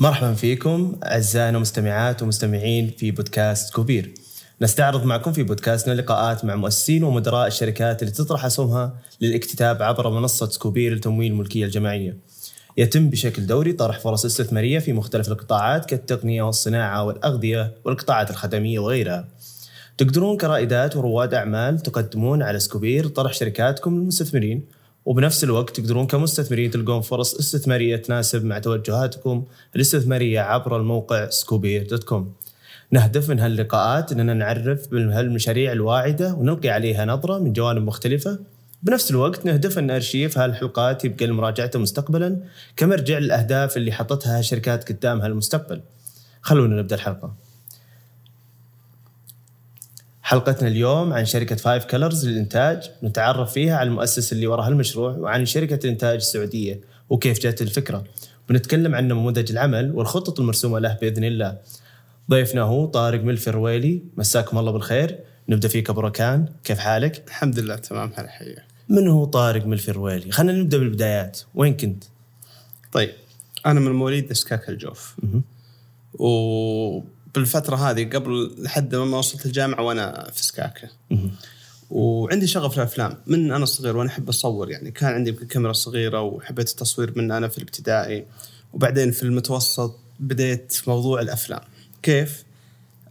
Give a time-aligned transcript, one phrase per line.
[0.00, 4.14] مرحبا فيكم أعزائنا المستمعات ومستمعين في بودكاست سكوبير.
[4.62, 10.48] نستعرض معكم في بودكاستنا لقاءات مع مؤسسين ومدراء الشركات اللي تطرح اسهمها للاكتتاب عبر منصة
[10.48, 12.16] سكوبير لتمويل الملكية الجماعية.
[12.76, 19.28] يتم بشكل دوري طرح فرص استثمارية في مختلف القطاعات كالتقنية والصناعة والأغذية والقطاعات الخدمية وغيرها.
[19.98, 24.77] تقدرون كرائدات ورواد أعمال تقدمون على سكوبير طرح شركاتكم للمستثمرين
[25.08, 29.44] وبنفس الوقت تقدرون كمستثمرين تلقون فرص استثمارية تناسب مع توجهاتكم
[29.76, 32.32] الاستثماريه عبر الموقع سكوبير dot com.
[32.90, 38.38] نهدف من هاللقاءات إننا نعرف بهالمشاريع الواعدة ونلقي عليها نظرة من جوانب مختلفة
[38.82, 42.40] بنفس الوقت نهدف أن ارشيف هالحلقات يبقى لمراجعته مستقبلا
[42.76, 45.80] كمرجع للاهداف اللي حطتها شركات قدامها المستقبل.
[46.42, 47.47] خلونا نبدأ الحلقة.
[50.28, 55.46] حلقتنا اليوم عن شركة Five Colors للإنتاج نتعرف فيها على المؤسس اللي وراء المشروع وعن
[55.46, 58.04] شركة الإنتاج السعودية وكيف جات الفكرة.
[58.48, 61.58] بنتكلم عن نموذج العمل والخطط المرسومة له بإذن الله.
[62.30, 65.18] ضيفنا هو طارق ملفي الرويلي مساكم الله بالخير.
[65.48, 68.64] نبدأ فيك أبو ركان كيف حالك؟ الحمد لله تمام هلا حياك.
[68.88, 71.40] من هو طارق ملفي الرويلي؟ خلينا نبدأ بالبدايات.
[71.54, 72.04] وين كنت؟
[72.92, 73.10] طيب
[73.66, 75.16] أنا من مواليد سكاكا الجوف.
[77.28, 80.88] وبالفترة هذه قبل لحد ما وصلت الجامعة وأنا في سكاكة
[81.90, 84.90] وعندي شغف في الافلام من أنا صغير وأنا أحب أصور يعني.
[84.90, 88.24] كان عندي يمكن كاميرا صغيرة وحبيت التصوير من أنا في الابتدائي.
[88.72, 91.60] وبعدين في المتوسط بديت في موضوع الأفلام.
[92.02, 92.44] كيف؟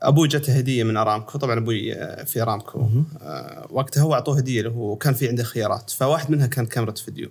[0.01, 1.37] أبوي جته هدية من أرامكو.
[1.37, 2.87] طبعا أبوي آه، في أرامكو.
[3.21, 4.77] آه، وقتها هو أعطوه هدية له.
[4.77, 5.89] وكان في عنده خيارات.
[5.89, 7.29] فواحد منها كان كاميرا فيديو.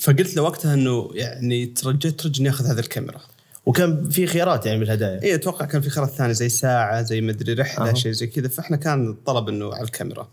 [0.00, 3.20] فقلت له وقتها إنه يعني ترجيت ترجى إني آخذ هذه الكاميرا.
[3.66, 5.22] وكان في خيارات يعني بالهدايا.
[5.22, 7.94] اي أتوقع كان في خيارات ثانية زي ساعة زي مدري رحلة أها.
[7.94, 8.48] شيء زي كذا.
[8.48, 10.28] فإحنا كان الطلب إنه على الكاميرا.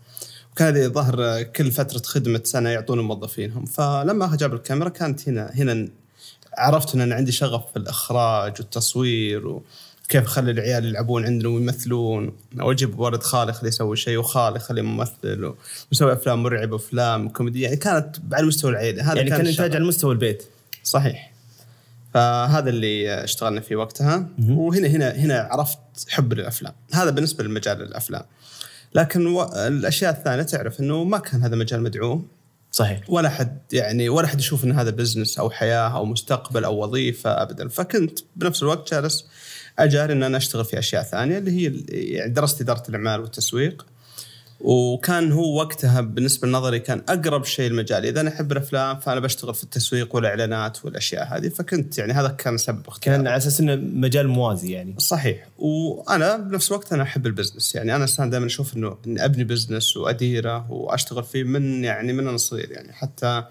[0.52, 5.88] وكان هذه ظهر كل فترة خدمة سنة يعطون موظفينهم فلما جاب الكاميرا كانت هنا هنا
[6.58, 12.32] عرفت إن أنا عندي شغف في الإخراج والتصوير وكيف أخلي العيال يلعبون عندنا ويمثلون.
[12.60, 15.54] أو أجيب ولد خالي خليه يسوي شيء وخالي خليه ممثل
[15.92, 17.64] ويسوي أفلام مرعبة وأفلام كوميدية.
[17.64, 19.12] يعني كانت على مستوى العيلة.
[19.12, 19.60] هذا يعني كان الشغف.
[19.60, 20.42] إنتاج على مستوى البيت.
[20.84, 21.29] صحيح.
[22.14, 24.28] فهذا اللي اشتغلنا فيه وقتها.
[24.48, 25.78] وهنا هنا هنا عرفت
[26.08, 26.72] حب للأفلام.
[26.92, 28.22] هذا بالنسبة لمجال الأفلام.
[28.94, 29.42] لكن و...
[29.42, 32.28] الأشياء الثانية تعرف إنه ما كان هذا مجال مدعوم.
[32.72, 33.00] صحيح.
[33.08, 37.42] ولا حد يعني ولا حد يشوف إن هذا business أو حياة أو مستقبل أو وظيفة
[37.42, 37.68] ابدا.
[37.68, 39.26] فكنت بنفس الوقت جالس
[39.78, 43.86] أجاري إن أنا أشتغل في أشياء ثانية اللي هي يعني درست إدارة الأعمال والتسويق.
[44.60, 49.54] وكان هو وقتها بالنسبة لنظري كان أقرب شيء لمجالي إذا أنا أحب الأفلام فأنا بشتغل
[49.54, 53.18] في التسويق والإعلانات والأشياء هذه فكنت يعني هذا كان سبب اختياري.
[53.18, 54.94] كان على أساس إنه مجال موازي يعني.
[54.98, 55.48] صحيح.
[55.58, 57.74] وأنا بنفس الوقت أنا أحب ال business.
[57.74, 62.28] يعني أنا انسان دائما أشوف إنه إني أبني business وأديره وأشتغل فيه من يعني من
[62.28, 62.70] أنا صغير.
[62.70, 63.44] يعني حتى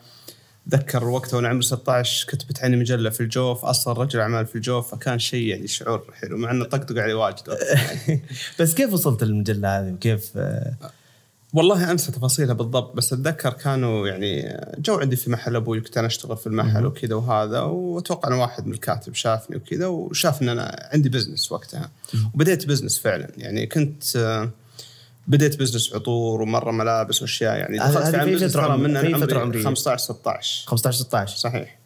[0.67, 3.65] أتذكر وقتها وأنا عمري 16 كتبت عني مجله في الجوف.
[3.65, 7.43] أصلا رجل أعمال في الجوف فكان شيء يعني شعور حلو مع إنه طقطق علي واجد.
[7.47, 8.23] يعني.
[8.59, 10.73] بس كيف وصلت للمجلة هذه؟ وكيف آه،
[11.53, 16.07] والله أنسى تفاصيلها بالضبط بس أتذكر كانوا يعني جو عندي في محل أبوي كنت أنا
[16.07, 20.89] أشتغل في المحل وكذا وهذا وأتوقع ان واحد من الكاتب شافني وكذا وشاف إن أنا
[20.93, 21.89] عندي business وقتها.
[22.33, 24.03] وبديت business فعلا يعني كنت
[25.27, 29.39] بديت business عطور ومرة ملابس وأشياء يعني دخلت في business ترى عمر- من فترة عمري
[29.39, 29.63] عمرية.
[29.63, 31.79] 15 16 15 16 صحيح.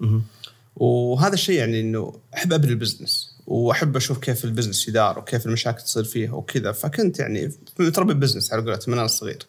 [0.75, 5.45] وهذا الشيء يعني إنه أحب أبني ال business وأحب أشوف كيف ال business يدار وكيف
[5.45, 6.71] المشاكل تصير فيها وكذا.
[6.71, 9.45] فكنت يعني متربي business على قولتهم من أنا صغير.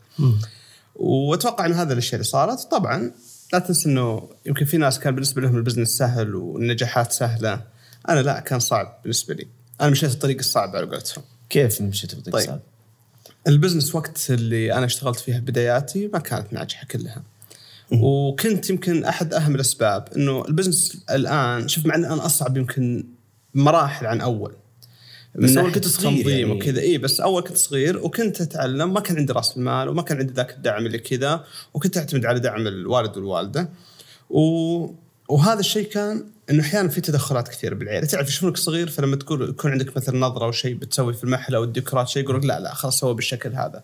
[0.94, 2.60] وأتوقع انه هذا الاشياء اللي صارت.
[2.70, 3.10] طبعا
[3.52, 7.60] لا تنسى إنه يمكن في ناس كان بالنسبة لهم ال business سهل والنجاحات سهلة.
[8.08, 9.46] أنا لا كان صعب بالنسبة لي.
[9.80, 11.24] أنا مشيت الطريق الصعب على قولتهم.
[11.50, 12.60] كيف مشيت بطريق طيب.
[13.48, 17.22] ال business وقت اللي أنا اشتغلت فيها بداياتي ما كانت ناجحة كلها.
[17.92, 23.04] وكنت يمكن أحد أهم الأسباب إنه ال business الآن شوف مع إنه أنا أصعب يمكن
[23.54, 24.52] مراحل عن أول.
[25.34, 26.44] بس ناحية كنت صغير يعني.
[26.44, 26.80] وكذا.
[26.80, 30.32] اي بس أول كنت صغير وكنت أتعلم ما كان عندي راس المال وما كان عندي
[30.32, 31.44] ذاك الدعم اللي كذا
[31.74, 33.68] وكنت أعتمد على دعم الوالد والوالدة.
[34.30, 34.40] و...
[35.28, 38.06] وهذا الشيء كان إنه أحيانا في تدخلات كثيره بالعيلة.
[38.06, 41.64] تعرف يشوفونك صغير؟ فلما تقول يكون عندك مثلا نظرة أو شيء بتسوي في المحل أو
[41.64, 43.82] الديكورات شيء يقول لا لا خلاص سوى بالشكل هذا.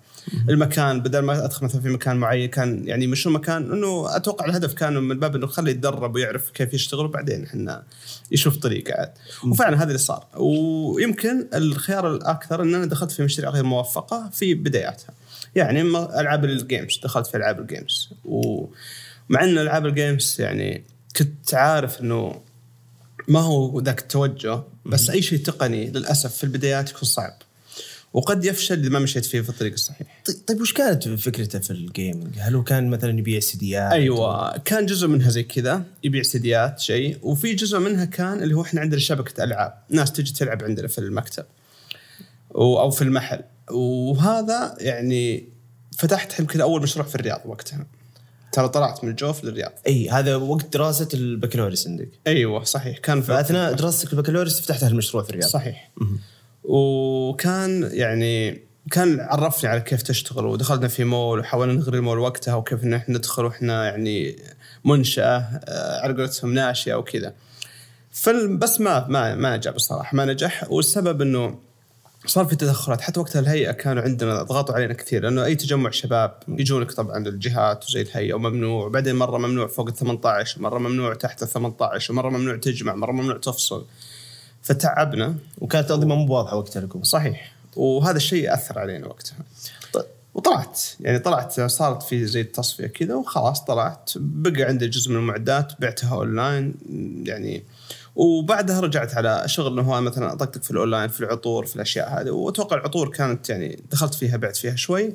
[0.49, 4.73] المكان بدل ما أدخل مثلا في مكان معين كان يعني مش مكان إنه أتوقع الهدف
[4.73, 7.83] كان من باب إنه خليه يتدرب ويعرف كيف يشتغل وبعدين إحنا
[8.31, 9.13] يشوف طريقه عاد.
[9.45, 10.27] وفعلا هذا اللي صار.
[10.37, 15.15] ويمكن الخيار الأكثر إن أنا دخلت في مشاريع غير موفقة في بداياتها.
[15.55, 15.81] يعني
[16.21, 18.11] ألعاب ال games دخلت في ألعاب ال games.
[18.25, 20.85] ومع إن ألعاب ال games يعني
[21.17, 22.50] كنت عارف إنه
[23.31, 27.33] ما هو ذاك التوجه بس أي شيء تقني للأسف في البدايات يكون صعب.
[28.13, 30.23] وقد يفشل إذا ما مشيت فيه في الطريق الصحيح.
[30.27, 34.87] طيب- طيب وش كانت فكرته في الجيمنج؟ هل هو كان مثلا يبيع سيديات؟ أيوه كان
[34.87, 39.01] جزء منها زي كذا يبيع سيديات شيء وفي جزء منها كان اللي هو إحنا عندنا
[39.01, 39.75] شبكة ألعاب.
[39.91, 41.45] ناس تجي تلعب عندنا في المكتب
[42.55, 43.41] أو في المحل.
[43.71, 45.45] وهذا يعني
[45.99, 47.87] فتحت يمكن أول مشروع في الرياض وقتها.
[48.53, 49.73] ترى طلعت من الجوف للرياض.
[49.87, 52.09] إي هذا وقت دراسة البكالوريوس عندك.
[52.27, 52.99] أيوه صحيح.
[52.99, 55.49] كان في فأثناء دراستك البكالوريوس فتحت هالمشروع في الرياض.
[55.49, 55.91] صحيح.
[56.65, 62.85] وكان يعني كان عرفني على كيف تشتغل ودخلنا في مول وحاولنا نغري المول وقتها وكيف
[62.85, 64.37] إن إحنا ندخل وإحنا يعني
[64.85, 67.35] منشأة آه، على قولتهم ناشئة وكذا.
[68.13, 70.65] فال- بس ما ما ما نجح بصراحه ما نجح.
[70.71, 71.59] والسبب إنه
[72.27, 73.01] صار في تدخلات.
[73.01, 77.85] حتى وقتها الهيئة كانوا عندنا ضغطوا علينا كثير لأنه أي تجمع شباب يجونك طبعا الجهات
[77.89, 78.87] وزي الهيئة وممنوع.
[78.87, 83.13] وبعدين مرة ممنوع فوق ال 18 مرة ممنوع تحت ال 18 ومرة ممنوع تجمع مرة
[83.13, 83.87] ممنوع تفصل.
[84.63, 87.03] فتعبنا وكانت الأنظمة مو واضحة وقتها لكم.
[87.03, 87.53] صحيح.
[87.77, 89.37] وهذا الشيء أثر علينا وقتها.
[90.35, 90.81] وطلعت.
[91.01, 94.11] يعني طلعت صارت في زي التصفية كذا وخلاص طلعت.
[94.17, 96.75] بقى عندي جزء من المعدات بعتها أونلاين.
[97.25, 97.65] يعني
[98.15, 102.31] وبعدها رجعت على شغل إنه هو مثلا أطقطق في الأونلاين في العطور في الأشياء هذه.
[102.31, 105.13] وأتوقع العطور كانت يعني دخلت فيها بعت فيها شوي.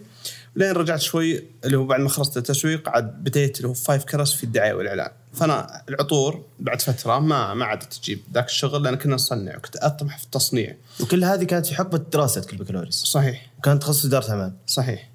[0.55, 4.33] لين رجعت شوي اللي هو بعد ما خلصت التسويق عاد بديت اللي هو Five Colors
[4.33, 5.11] في الدعاية والإعلان.
[5.33, 10.17] فأنا العطور بعد فترة ما ما عادت تجيب ذاك الشغل لأن كنا نصنع وكنت أطمح
[10.17, 10.75] في التصنيع.
[10.99, 13.51] وكل هذه كانت في حقبة دراستك البكالوريوس؟ صحيح.
[13.59, 15.09] وكان تخصص إدارة أعمال؟ صحيح.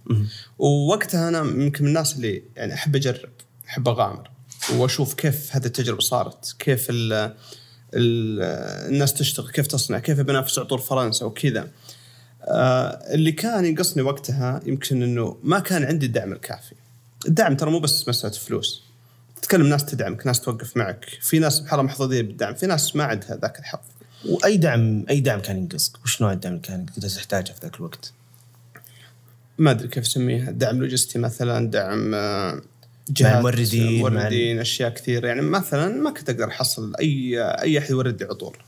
[0.59, 3.31] ووقتها أنا يمكن من الناس اللي يعني أحب أجرب
[3.69, 4.31] أحب أغامر
[4.75, 7.35] وأشوف كيف هذه التجربة صارت كيف ال
[7.95, 11.69] الناس تشتغل كيف تصنع كيف بنافس عطور فرنسا وكذا.
[12.45, 16.75] آه اللي كان ينقصني وقتها يمكن إنه ما كان عندي الدعم الكافي.
[17.29, 18.83] الدعم ترى مو بس مسألة فلوس.
[19.43, 21.05] تتكلم ناس تدعمك ناس توقف معك.
[21.21, 23.81] في ناس سبحان الله محظوظين بالدعم في ناس ما عندها ذاك الحظ.
[24.29, 27.77] وأي دعم أي دعم كان ينقصك؟ وش نوع الدعم اللي كان كنت تحتاجه في ذاك
[27.77, 28.13] الوقت؟
[29.59, 30.51] ما أدري كيف أسميها.
[30.51, 32.15] دعم لوجستي مثلا دعم
[33.11, 37.79] مع جهات الموردين، مع موردين أشياء كثير يعني مثلا ما كنت أقدر أحصل أي أي
[37.79, 38.59] أحد يورد لي عطور.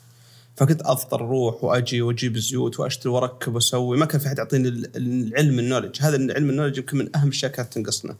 [0.56, 3.96] فكنت اضطر أروح وأجي وأجيب زيوت وأشتري وأركب وأسوي.
[3.96, 5.96] ما كان في أحد يعطيني ال- العلم النولج.
[6.00, 8.16] هذا العلم النولج يمكن من أهم الأشياء كانت تنقصنا.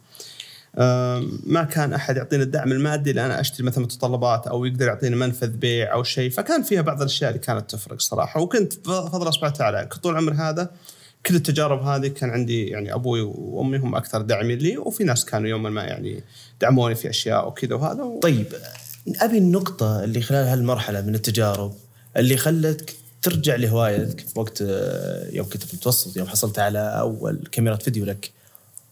[1.47, 5.49] ما كان أحد يعطيني الدعم المادي اللي أنا أشتري مثلا متطلبات أو يقدر يعطيني منفذ
[5.49, 6.31] بيع أو شيء.
[6.31, 8.41] فكان فيها بعض الأشياء اللي كانت تفرق صراحة.
[8.41, 10.71] وكنت بفضل وتعالى كنت طول عمري هذا
[11.27, 15.49] كل التجارب هذه كان عندي يعني أبوي وأمي هم أكثر داعمين لي وفي ناس كانوا
[15.49, 16.23] يوما ما يعني
[16.61, 18.21] دعموني في أشياء وكذا وهذا و...
[18.21, 18.47] طيب
[19.21, 21.75] أبي النقطة اللي خلال هالمرحلة من التجارب
[22.17, 24.61] اللي خلتك ترجع لهوايتك وقت
[25.33, 28.31] يوم كنت في المتوسط يوم حصلت على أول كاميرا فيديو لك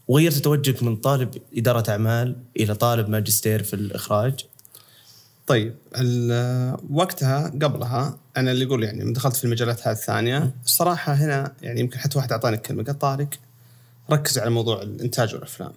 [0.09, 4.45] وغيرت توجهك من طالب إدارة أعمال إلى طالب ماجستير في الإخراج.
[5.51, 5.75] طيب
[6.91, 11.99] وقتها قبلها أنا اللي يقول يعني دخلت في المجالات هذه الثانية الصراحة هنا يعني يمكن
[11.99, 13.29] حتى واحد أعطاني كلمة قال طارق
[14.11, 15.73] ركز على موضوع الإنتاج والأفلام.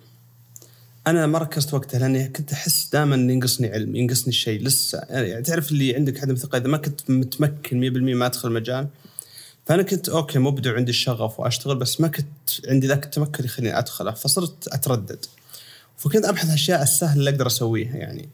[1.08, 5.72] أنا ما ركزت وقتها لأني كنت أحس دائما ينقصني علم ينقصني شيء لسه يعني تعرف
[5.72, 8.88] اللي عندك عدم ثقه إذا ما كنت متمكن 100% ما أدخل المجال
[9.66, 14.12] فأنا كنت أوكي مبدع وعندي الشغف وأشتغل بس ما كنت عندي ذاك التمكن يخليني أدخله
[14.12, 15.26] فصرت أتردد.
[15.98, 18.30] فكنت أبحث عن الاشياء السهله اللي أقدر أسويها يعني.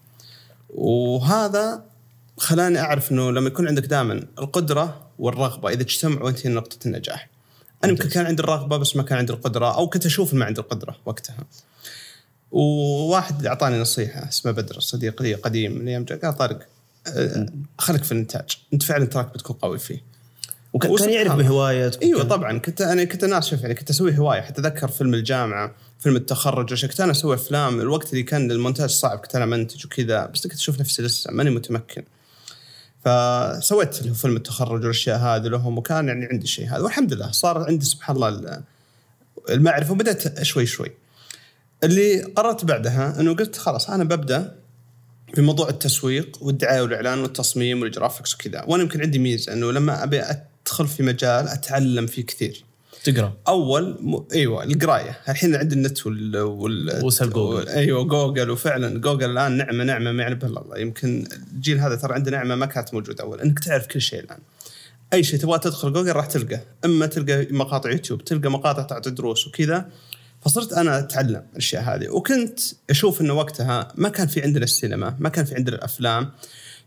[0.70, 1.84] وهذا
[2.38, 7.30] خلاني أعرف إنه لما يكون عندك دائما القدرة والرغبة إذا اجتمعوا أنت نقطة النجاح.
[7.84, 10.62] أنا يمكن كان عندي الرغبة بس ما كان عندي القدرة أو كنت أشوف ما عندي
[10.62, 11.38] القدرة وقتها.
[12.52, 16.60] وواحد أعطاني نصيحة اسمه بدر صديق لي قديم من أيام قال طارق
[17.08, 17.46] آه،
[17.78, 20.04] خليك في الإنتاج أنت فعلا تراك بتكون قوي فيه.
[20.74, 21.32] وكان كان يعرف.
[21.36, 22.58] بهوايتك إيوه طبعا.
[22.60, 24.42] كنت أنا كنت ناس شوف يعني كنت أسوي هواية.
[24.42, 27.80] حتى أتذكر فيلم الجامعة فيلم التخرج وش كنت أنا أسوي أفلام.
[27.80, 29.20] الوقت اللي كان المونتاج صعب.
[29.20, 30.26] كنت أنا منتج وكذا.
[30.26, 31.32] بس كنت أشوف نفسي لسه.
[31.32, 32.04] ماني متمكن.
[33.06, 35.78] فسويت هو فيلم التخرج والأشياء هذه لهم.
[35.78, 36.80] وكان يعني عندي شيء هذا.
[36.80, 37.32] والحمد لله.
[37.32, 38.64] صار عندي سبحان الله ال-
[39.50, 39.92] المعرفة.
[39.92, 40.92] وبدأت شوي شوي.
[41.84, 44.56] اللي قررت بعدها إنه قلت خلاص أنا ببدأ
[45.36, 48.64] في موضوع التسويق والدعاية والإعلان والتصميم وال graphics وكذا.
[48.68, 50.24] وأنا يمكن عندي ميزة إنه لما أبي
[50.70, 52.64] أدخل في مجال أتعلم فيه كثير.
[53.04, 53.34] تقرأ.
[53.48, 54.24] أول م...
[54.34, 55.20] إيوه القراية.
[55.30, 57.06] الحين عندي النت وال, وال...
[57.06, 57.56] وسهل جوجل.
[57.56, 57.70] وال...
[57.70, 58.50] إيوه جوجل.
[58.50, 62.32] وفعلا جوجل الآن نعمة نعمة ما يعلم بها الا الله يمكن الجيل هذا ترى عنده
[62.32, 63.42] نعمة ما كانت موجودة أول.
[63.42, 64.40] إنك تعرف كل شيء الآن.
[65.14, 66.60] أي شيء تبغى تدخل جوجل راح تلقى.
[66.86, 69.90] إما تلقى مقاطع يوتيوب تلقى مقاطع تعطي دروس وكذا.
[70.42, 72.10] فصرت أنا أتعلم الأشياء هذه.
[72.10, 72.60] وكنت
[72.90, 76.32] أشوف إنه وقتها ما كان في عندنا السينما ما كان في عندنا الأفلام.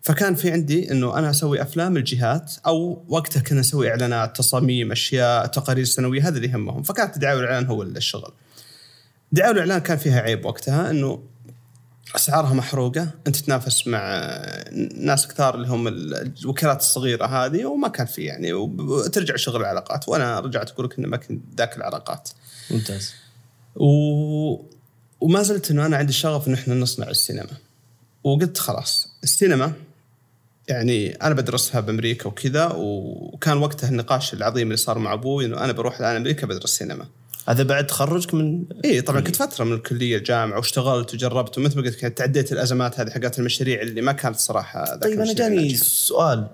[0.02, 5.47] فكان في عندي إنه أنا أسوي أفلام الجهات أو وقتها كنا نسوي إعلانات تصاميم أشياء
[5.47, 8.32] تقارير سنوية هذا اللي يهمهم فكانت الدعايه والإعلان هو الشغل.
[9.32, 11.23] الدعايه والإعلان كان فيها عيب وقتها إنه
[12.16, 14.32] أسعارها محروقة أنت تتنافس مع
[14.97, 20.09] ناس كثار اللي هم الوكالات الصغيرة هذه وما كان في يعني وترجع شغل العلاقات.
[20.09, 22.28] وأنا رجعت أقول لك إنه ما كنت ذاك العلاقات.
[22.71, 23.12] ممتاز.
[23.76, 23.87] و...
[25.21, 27.56] وما زلت إنه أنا عندي شغف انه إحنا نصنع السينما.
[28.25, 29.73] وقلت خلاص السينما
[30.72, 35.72] يعني أنا بدرسها بأمريكا وكذا وكان وقتها النقاش العظيم اللي صار مع أبوي إنه أنا
[35.72, 37.06] بروح الآن أمريكا بدرس سينما
[37.48, 41.82] هذا بعد تخرجك من اي طبعا كنت فترة من الكلية الجامعة واشتغلت وجربت ومثل ما
[41.82, 45.74] قلت تعديت الأزمات هذه حقات المشاريع اللي ما كانت صراحة طيب أنا جاني.
[45.76, 46.46] سؤال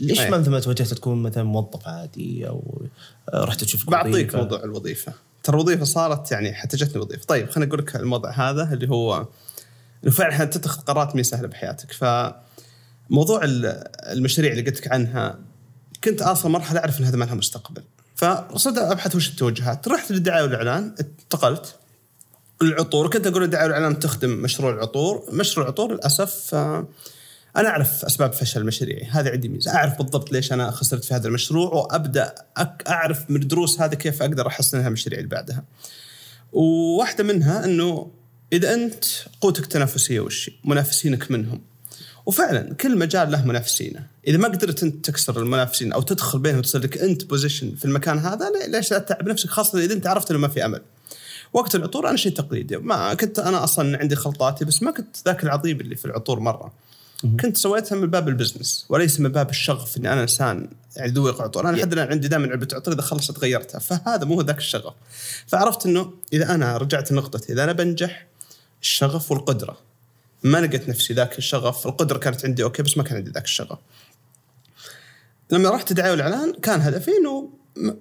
[0.00, 0.30] ليش أي.
[0.30, 2.82] ما مثل ما توجهت تكون مثلا موظف عادي أو
[3.34, 7.80] رحت تشوف بعطيك؟ موضوع الوظيفة ترى الوظيفة صارت يعني حتى جتني وظيفة طيب خليني أقول
[7.80, 9.26] لك الموضوع هذا اللي هو
[10.04, 12.45] إنه فعلا تتخذ قرارات مي سهلة بحياتك فموضوع
[13.44, 15.38] ال- المشاريع اللي قلت لك عنها
[16.04, 17.82] كنت أصلا مرحلة أعرف إن هذا ما لها مستقبل.
[18.14, 19.88] فصرت أبحث وش التوجهات.
[19.88, 21.74] رحت للدعاية والإعلان انتقلت
[22.62, 25.24] العطور كنت أقول الدعايه والإعلان تخدم مشروع العطور.
[25.32, 26.88] مشروع العطور للأسف آه،
[27.56, 29.04] أنا أعرف أسباب فشل مشاريعي.
[29.10, 29.74] هذا عندي ميزة.
[29.74, 32.34] أعرف بالضبط ليش أنا خسرت في هذا المشروع وأبدأ
[32.88, 35.64] أعرف من الدروس هذه كيف أقدر احسنها المشاريع اللي بعدها.
[36.52, 38.10] وواحدة منها إنه
[38.52, 39.04] إذا أنت
[39.40, 41.60] قوتك التنافسية وش؟ منافسينك منهم.
[42.26, 44.06] وفعلا كل مجال له منافسينه.
[44.26, 48.18] إذا ما قدرت أنت تكسر المنافسين أو تدخل بينهم وتصير لك أنت position في المكان
[48.18, 50.82] هذا لي- ليش لا تتعب نفسك؟ خاصة إذا أنت عرفت إنه ما في أمل.
[51.52, 52.76] وقت العطور أنا شيء تقليدي.
[52.76, 56.72] ما كنت أنا أصلا عندي خلطاتي بس ما كنت ذاك العظيم اللي في العطور مرة.
[57.40, 61.42] كنت سويتها من باب ال business وليس من باب الشغف إني أنا إنسان يعني ذوق
[61.42, 61.68] عطور.
[61.68, 63.78] أنا لحد الآن عندي دائما علبه عطور إذا خلصت غيرتها.
[63.78, 64.94] فهذا مو ذاك الشغف.
[65.46, 68.26] فعرفت إنه إذا أنا رجعت لنقطتي إذا أنا بنجح
[68.82, 69.85] الشغف والقدرة.
[70.42, 71.86] ما لقيت نفسي ذاك الشغف.
[71.86, 73.78] القدرة كانت عندي okay بس ما كان عندي ذاك الشغف.
[75.50, 77.50] لما رحت الدعايه والإعلان كان هدفي إنه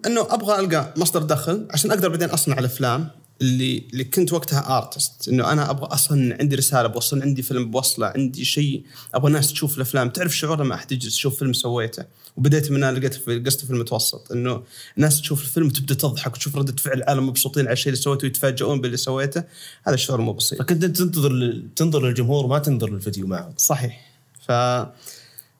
[0.06, 3.10] إنه أبغى ألقى مصدر دخل عشان أقدر بعدين أصنع الأفلام.
[3.42, 8.08] اللي اللي كنت وقتها artist إنه أنا أبغى أصلا عندي رسالة بوصل عندي فيلم بوصله
[8.08, 8.84] عندي شيء.
[9.13, 10.10] أبغى الناس تشوف الأفلام.
[10.10, 12.04] تعرف شعور لما أحد يجلس يشوف فيلم سويته؟
[12.38, 14.32] وبديت من هنا لقيت في قصته في المتوسط.
[14.32, 14.63] إنه
[14.98, 18.82] الناس تشوف الفيلم وتبدأ تضحك وتشوف ردة فعل العالم مبسوطين على الشيء اللي سويته ويتفاجئون
[18.82, 19.44] باللي سويته.
[19.88, 20.60] هذا شعور مو بسيط.
[20.60, 24.12] فكنت تنتظر تنظر للجمهور ما تنظر للفيديو معه صحيح.
[24.48, 24.51] ف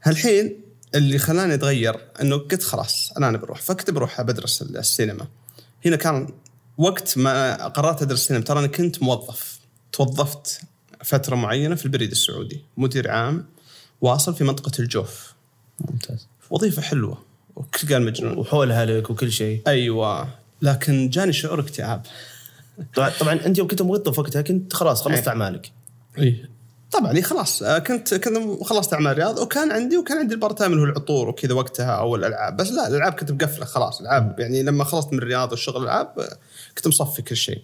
[0.04, 0.60] هالحين
[0.96, 3.62] اللي خلاني أتغير إنه قلت خلاص أنا أنا بروح.
[3.62, 5.28] فكنت بروح بدرس السينما.
[5.86, 6.28] هنا كان
[6.78, 9.60] وقت ما قررت أدرس السينما ترى أنا كنت موظف.
[9.92, 10.62] توظفت
[11.04, 13.46] فترة معينة في البريد السعودي مدير عام
[14.02, 15.34] واصل في منطقة الجوف.
[15.80, 16.28] ممتاز.
[16.50, 17.18] وظيفة حلوة
[17.56, 18.38] وكل قال مجنون.
[18.38, 19.62] وحولها لك وكل شيء.
[19.68, 20.30] أيوه
[20.62, 22.06] لكن جاني شعور اكتئاب.
[22.96, 25.30] طبعا طبعا أنت يوم كنت موظف وقتها كنت خلاص خلصت إيه.
[25.30, 25.72] أعمالك.
[26.18, 26.46] اي
[27.00, 30.72] طبعا خلاص آه، كنت كنت خلصت اعمال رياض وكان عندي وكان عندي ال part time
[30.72, 32.58] اللي هو العطور وكذا وقتها أو الألعاب.
[32.58, 36.38] بس لا الألعاب كنت مقفلة خلاص العاب يعني لما خلصت من الرياض والشغل الألعاب آه،
[36.76, 37.62] كنت مصفي كل شيء.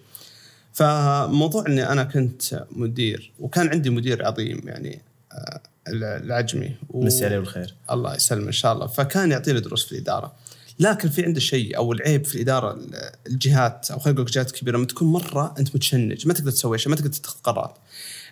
[0.72, 6.76] فموضوع إني أنا كنت مدير وكان عندي مدير عظيم يعني آه، العجمي.
[6.90, 7.04] و...
[7.04, 7.74] مسي عليه بالخير.
[7.90, 8.86] الله يسلم إن شاء الله.
[8.86, 10.32] فكان يعطيني دروس في الإدارة.
[10.78, 14.76] لكن في عنده شيء أو العيب في الاداره ال- الجهات أو خلينا نقول جهات كبيره
[14.76, 17.78] لما تكون مرة أنت متشنج ما تقدر تسوي شيء ما تقدر تتخذ قرارات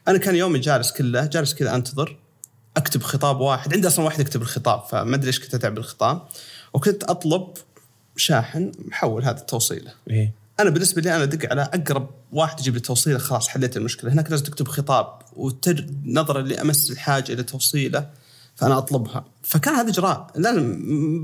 [0.09, 2.17] أنا كان يومي جالس كله جالس كذا أنتظر
[2.77, 6.23] أكتب خطاب واحد عندي أصلا واحد يكتب الخطاب فما أدري إيش كنت أتعب بالخطاب.
[6.75, 7.49] وكنت أطلب
[8.17, 10.33] شاحن محول هذه التوصيله إيه.
[10.61, 14.13] أنا بالنسبة لي أنا أدق على أقرب واحد يجيب لي توصيلة خلاص حليت المشكلة.
[14.13, 18.07] هناك لازم تكتب خطاب وتر نظرا لأمس الحاجة إلى توصيله.
[18.61, 19.25] فأنا أطلبها.
[19.43, 20.27] فكان هذا إجراء.
[20.37, 20.63] لازم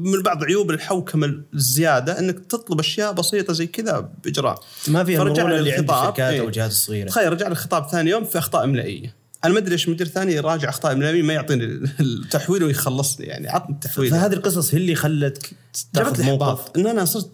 [0.04, 4.60] من بعض عيوب الحوكمة الزيادة إنك تطلب أشياء بسيطة زي كذا بإجراء.
[4.88, 6.40] ما فيها فرجع اللي عند الخطاب، الشركات إيه.
[6.40, 9.72] أو الجهات الصغيره تخيل رجع لي الخطاب ثاني يوم في أخطاء املائيه أنا ما أدري
[9.72, 11.64] إيش مدير ثاني يراجع أخطاء املائيه ما يعطيني
[12.00, 14.10] التحويل ويخلصني يعني عطني التحويل.
[14.10, 15.50] فهذه القصص هي اللي خلتك
[15.92, 16.76] تاخذ موقف.
[16.76, 17.30] إن أنا صرت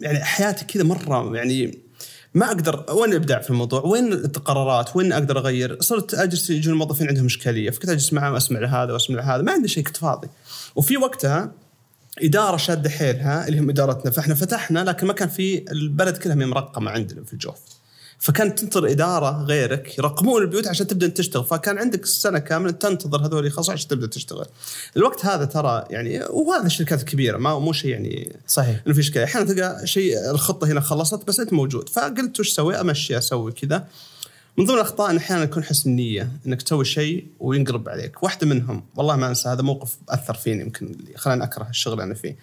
[0.00, 1.78] يعني حياتي كذا مرة يعني
[2.38, 7.08] ما أقدر وين الإبداع في الموضوع؟ وين القرارات؟ وين أقدر أغير؟ صرت أجلس يجون الموظفين
[7.08, 10.28] عندهم إشكالية، فكنت أجلس معهم أسمع لهذا وأسمع لهذا، ما عندي شيء كنت فاضي.
[10.76, 11.52] وفي وقتها
[12.22, 16.90] إدارة شادة حيلها اللي هم إدارتنا فإحنا فتحنا لكن ما كان في البلد كلها مرقمة
[16.90, 17.58] عندنا في الجوف.
[18.18, 21.44] فكانت تنتظر إدارة غيرك يرقمون البيوت عشان تبدأ تشتغل.
[21.44, 24.46] فكان عندك سنة كاملة تنتظر هذول يخلصوا عشان تبدأ تشتغل.
[24.96, 28.82] الوقت هذا ترى يعني وهذا الشركات الكبيره ما مو شيء يعني صحيح.
[28.86, 29.24] إنه في إشكالية.
[29.24, 31.88] أحيانا تلقى شيء الخطة هنا خلصت بس أنت موجود.
[31.88, 33.86] فقلت وش أسوي؟ أمشي أسوي كذا.
[34.56, 38.22] من ضمن الأخطاء إن أحيانا يكون حسن نيه إنك تسوي شيء وينقلب عليك.
[38.22, 42.36] واحدة منهم والله ما أنسى هذا موقف أثر فيني يمكن خلاني أكره الشغل أنا فيه.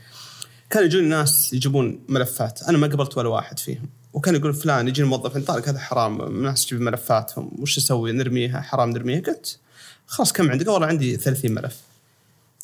[0.70, 3.90] كان يجوني ناس يجيبون ملفات أنا ما قبلت ولا واحد فيهم.
[4.16, 8.90] وكان يقول فلان يجي الموظف طارق هذا حرام ناس تجيب ملفاتهم وش أسوي؟ نرميها حرام
[8.90, 9.20] نرميها.
[9.20, 9.60] قلت
[10.08, 11.82] خلاص كم عندك؟ والله عندي 30 ملف.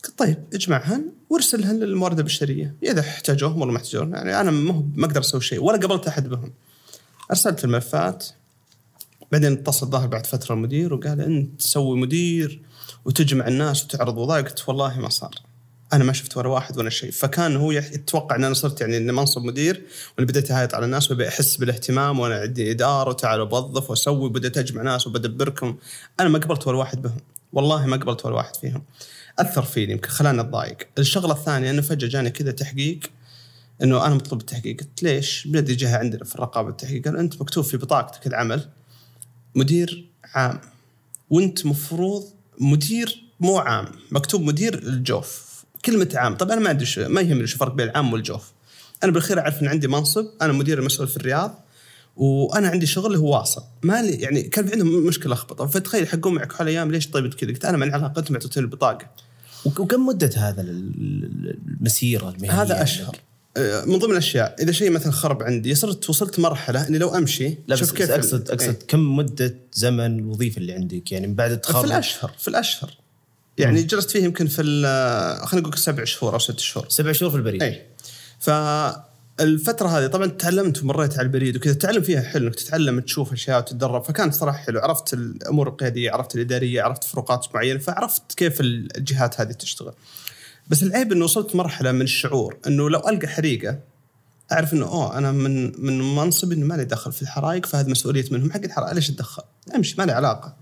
[0.03, 2.75] قلت طيب اجمعهن وارسلهن للموارد البشرية.
[2.83, 6.53] إذا احتاجوهم والله ما احتاجوهم، يعني أنا ما, أقدر أسوي شيء ولا قبلت أحد بهم.
[7.31, 8.27] أرسلت الملفات.
[9.31, 12.61] بعدين اتصل ظهر بعد فترة المدير وقال أنت تسوي مدير
[13.05, 14.45] وتجمع الناس وتعرض وظائف.
[14.45, 15.35] قلت والله ما صار.
[15.93, 17.11] أنا ما شفت ولا واحد ولا شيء.
[17.11, 19.81] فكان هو يتوقع إن أنا صرت يعني ان منصب مدير
[20.17, 24.57] وأنا بديت اهايط على الناس وأبي أحس بالاهتمام وأنا عندي إدارة وتعالوا بوظف وأسوي وبديت
[24.57, 25.77] أجمع ناس وبدبركم.
[26.19, 27.17] أنا ما قبلت ولا واحد بهم.
[27.53, 28.83] والله ما قبلت ولا واحد فيهم.
[29.39, 30.77] أثر فيني يمكن خلاني أتضايق.
[30.97, 32.99] الشغلة الثانية انه فجأة جاني كذا تحقيق
[33.83, 34.79] إنه أنا مطلوب التحقيق.
[34.79, 37.05] قلت ليش؟ بلدي جهه عندنا في الرقابة التحقيق.
[37.05, 38.69] قال أنت مكتوب في بطاقتك العمل
[39.55, 40.61] مدير عام.
[41.29, 42.23] وأنت مفروض
[42.59, 45.50] مدير مو عام مكتوب مدير الجوف.
[45.85, 46.35] كلمة عام.
[46.35, 48.51] طب أنا ما شو ما يهمني شو الفرق بين العام والجوف.
[49.03, 51.65] أنا بالأخير أعرف أن عندي منصب أنا مدير المسؤول في الرياض
[52.15, 53.63] وأنا عندي شغل هو واصل.
[53.83, 57.33] ما لي يعني كان في عندهم مشكلة لخبطة فتخيل حقون معك حول أيام ليش طيب
[57.33, 59.07] كذا؟ قلت أنا من علاقة أنتم معطيتوني البطاقة.
[59.65, 63.17] وك- وكم مدة هذا ال- ال- المسيرة المهنية؟ هذا أشهر.
[63.57, 67.57] آه، من ضمن الأشياء إذا شيء مثلا خرب عندي صرت وصلت مرحلة إني لو أمشي
[67.67, 68.79] لا شوف بس كيف اقصد أقصد إيه.
[68.87, 72.91] كم مدة زمن الوظيفة اللي عندك؟ يعني من بعد في التخرج الأشهر في الأشهر.
[73.57, 74.61] يعني جلست فيه يمكن في
[75.45, 76.85] خلينا نقول سبع شهور أو ست شهور.
[76.89, 77.63] سبع شهور في البريد.
[77.63, 77.85] اي
[78.39, 81.73] فالفترة هذه طبعا تعلمت ومريت على البريد وكذا.
[81.73, 84.03] التعلم فيها حلو إنك تتعلم تشوف أشياء وتتدرب.
[84.03, 84.79] فكان صراحة حلو.
[84.79, 89.93] عرفت الأمور القيادية عرفت الإدارية عرفت فروقات معينة فعرفت كيف الجهات هذه تشتغل.
[90.67, 93.79] بس العيب إنه وصلت مرحلة من الشعور إنه لو ألقى حريقة
[94.51, 98.25] أعرف إنه أوه أنا من من منصبي إنه ما لي دخل في الحرائق فهذه مسؤولية
[98.31, 98.51] منهم.
[98.51, 99.43] حق الحرائق ليش أتدخل؟
[99.75, 100.55] أمشي ما لي علاقة.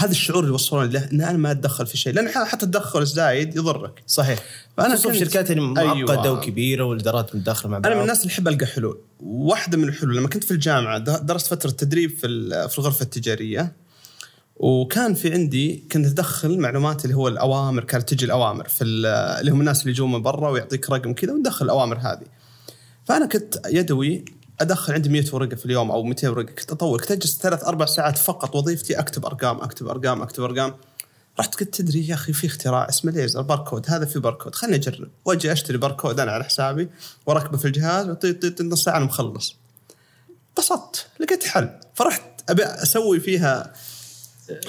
[0.00, 2.12] هذا الشعور اللي وصلوني له إن أنا ما أتدخل في شيء.
[2.12, 4.02] لأن حتى التدخل الزايد يضرك.
[4.06, 4.38] صحيح.
[4.76, 5.92] فأنا كنت- شركات يعني معقدة
[6.22, 6.30] أيوة.
[6.30, 8.98] وكبيرة والإدارات متداخلة مع بعض أنا من الناس اللي أحب ألقى حلول.
[9.20, 12.28] واحدة من الحلول لما كنت في الجامعة درست فترة تدريب في
[12.68, 13.72] في الغرفة التجارية.
[14.56, 19.06] وكان في عندي كنت أدخل معلومات اللي هو الأوامر كانت تجي الأوامر في ال-
[19.40, 22.26] اللي هم الناس اللي يجون من برا ويعطيك رقم كذا وندخل الأوامر هذه.
[23.04, 24.24] فأنا كنت يدوي
[24.60, 27.86] أدخل عندي 100 ورقة في اليوم أو 200 ورقة كنت أطول كنت أجلس ثلاث أربع
[27.86, 30.74] ساعات فقط وظيفتي أكتب أرقام أكتب أرقام أكتب أرقام.
[31.40, 35.10] رحت قلت تدري يا أخي في اختراع اسمه ليزر باركود هذا في باركود خليني أجرب.
[35.24, 36.88] وأجي أشتري باركود أنا على حسابي
[37.26, 39.56] وأركبه في الجهاز وطيط طيط نص ساعة مخلص.
[40.48, 41.70] انبسطت لقيت حل.
[41.94, 43.72] فرحت أبي أسوي فيها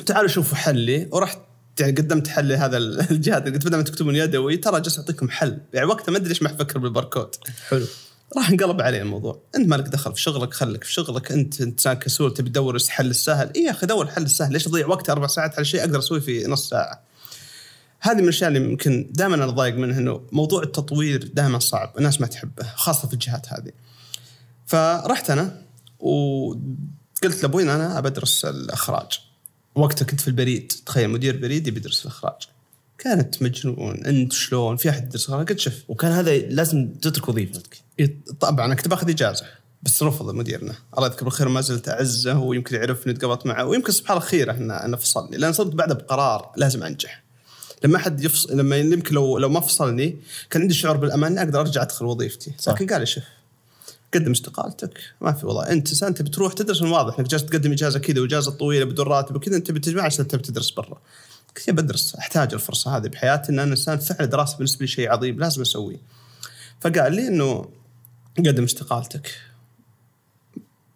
[0.05, 1.09] تعالوا شوفوا حلي.
[1.11, 1.39] ورحت
[1.79, 5.57] يعني قدمت حل لهذا الجهات قلت بدل ما تكتبون يدوي ترى جالس أعطيكم حل.
[5.73, 7.35] يعني وقتها ما أدري ليش ما أفكر بالباركود
[7.69, 7.85] حلو.
[8.37, 9.41] راح انقلب عليه الموضوع.
[9.55, 11.31] انت مالك دخل في شغلك خليك في شغلك.
[11.31, 13.51] انت انسان كسول تبي تدور الحل السهل.
[13.55, 14.53] اي يا أخي دور الحل السهل.
[14.53, 17.03] ليش اضيع وقتي أربع ساعات على شيء أقدر أسويه في نص ساعة؟
[17.99, 21.93] هذه من الأشياء اللي يمكن دائما أنا ضايق منها إنه موضوع التطوير دائما صعب.
[21.97, 23.71] الناس ما تحبه خاصة في الجهات هذه.
[24.65, 25.61] فرحت أنا
[25.99, 29.19] وقلت لأبوي أنا بدرس الإخراج.
[29.75, 30.71] وقتها كنت في البريد.
[30.85, 32.41] تخيل مدير بريد يبي يدرس الإخراج.
[32.97, 34.05] كانت مجنون.
[34.05, 35.73] أنت شلون؟ في أحد يدرس قلت شوف.
[35.87, 37.80] وكان هذا لازم تترك وظيفتك.
[38.39, 39.45] طبعا أنا كنت بأخذ إجازة
[39.83, 40.75] بس رفض مديرنا.
[40.97, 44.73] الله يذكره بالخير ما زلت أعزه ويمكن يعرفني تقابلت معه ويمكن سبحان الله خيره إنه
[44.73, 45.37] انه فصلني.
[45.37, 47.23] لأن صرت بعده بقرار لازم أنجح.
[47.83, 50.17] لما حد يفصل لما يمكن لو لو ما فصلني
[50.49, 52.53] كان عندي شعور بالأمان أقدر أرجع أدخل وظيفتي.
[52.59, 52.73] صح.
[52.73, 53.23] لكن قال لي شوف
[54.13, 57.71] قدم استقالتك ما في وضع أنت سنه تبي تروح تدرس من واضح إنك جالس تقدم
[57.71, 61.01] إجازة كذا وإجازة طويلة بدون راتب وكذا أنت بتجمع عشان تبي تدرس برا.
[61.57, 62.15] قلت بدرس.
[62.15, 65.97] أحتاج الفرصة هذه بحياتي ان أنا إنسان فعلا دراسة بالنسبة لي شيء عظيم لازم أسويه.
[66.81, 67.65] فقال لي إنه
[68.37, 69.31] قدم استقالتك.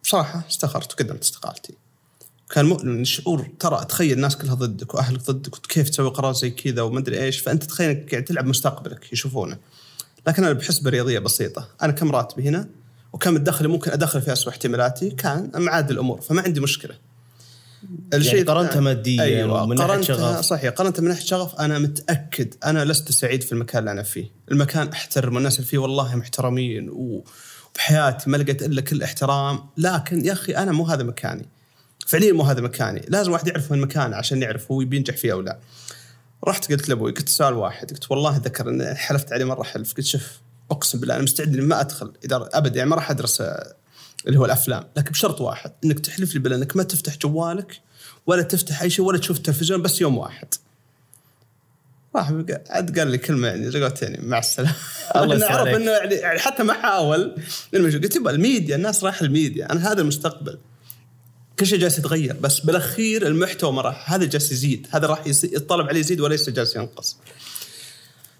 [0.02, 1.74] بصراحة استخرت وقدمت استقالتي.
[2.50, 6.82] كان مؤلم الشعور ترى تخيل الناس كلها ضدك وأهلك ضدك وكيف تسوي قرار زي كذا
[6.82, 9.58] وما ادري إيش فأنت تخيل إنك قاعد تلعب مستقبلك يشوفونه.
[10.26, 11.68] لكن أنا بحسبه رياضيه بسيطة.
[11.82, 12.68] أنا كم راتبي هنا
[13.12, 16.94] وكم الدخل ممكن ادخل في اسوء احتمالاتي؟ كان معادل الأمور فما عندي مشكلة.
[18.12, 20.40] يعني قارنتها مادياً أيوه ومن قارنتها شغف.
[20.40, 21.54] صحيح قارنتها من ناحية شغف.
[21.60, 24.30] أنا متأكد أنا لست سعيد في المكان اللي أنا فيه.
[24.50, 29.58] المكان أحترم والناس اللي فيه والله محترمين وبحياتي ما لقيت إلا كل احترام.
[29.76, 31.48] لكن يا أخي أنا مو هذا مكاني.
[32.06, 33.02] فعليا مو هذا مكاني.
[33.08, 35.58] لازم واحد يعرف وين مكانه عشان يعرف هو بينجح فيه أو لا.
[36.48, 37.90] رحت قلت لأبوي قلت سؤال واحد.
[37.90, 39.94] قلت والله ذكر ان حلفت عليه مرة حلف.
[39.94, 43.42] قلت شوف أقسم بالله أنا مستعد إني ما أدخل إدارة ابدا يعني ما راح أدرس
[44.26, 44.84] اللي هو الأفلام.
[44.96, 47.80] لكن بشرط واحد إنك تحلف لي بالله إنك ما تفتح جوالك
[48.26, 50.48] ولا تفتح أي شيء ولا تشوف التلفزيون بس يوم واحد.
[52.16, 52.32] راح
[52.70, 54.74] عاد قال لي كلمة يعني قلت يعني مع السلامة.
[55.16, 55.74] الله اعرف.
[55.76, 57.36] إنه يعني, يعني حتى ما حاول.
[57.74, 59.72] قلت يبا الميديا الناس رايحة الميديا.
[59.72, 60.58] أنا هذا المستقبل.
[61.58, 64.86] كل شيء جالس يتغير بس بالأخير المحتوى ما راح هذا جالس يزيد.
[64.90, 67.16] هذا راح يتطلب عليه يزيد وليس جالس ينقص.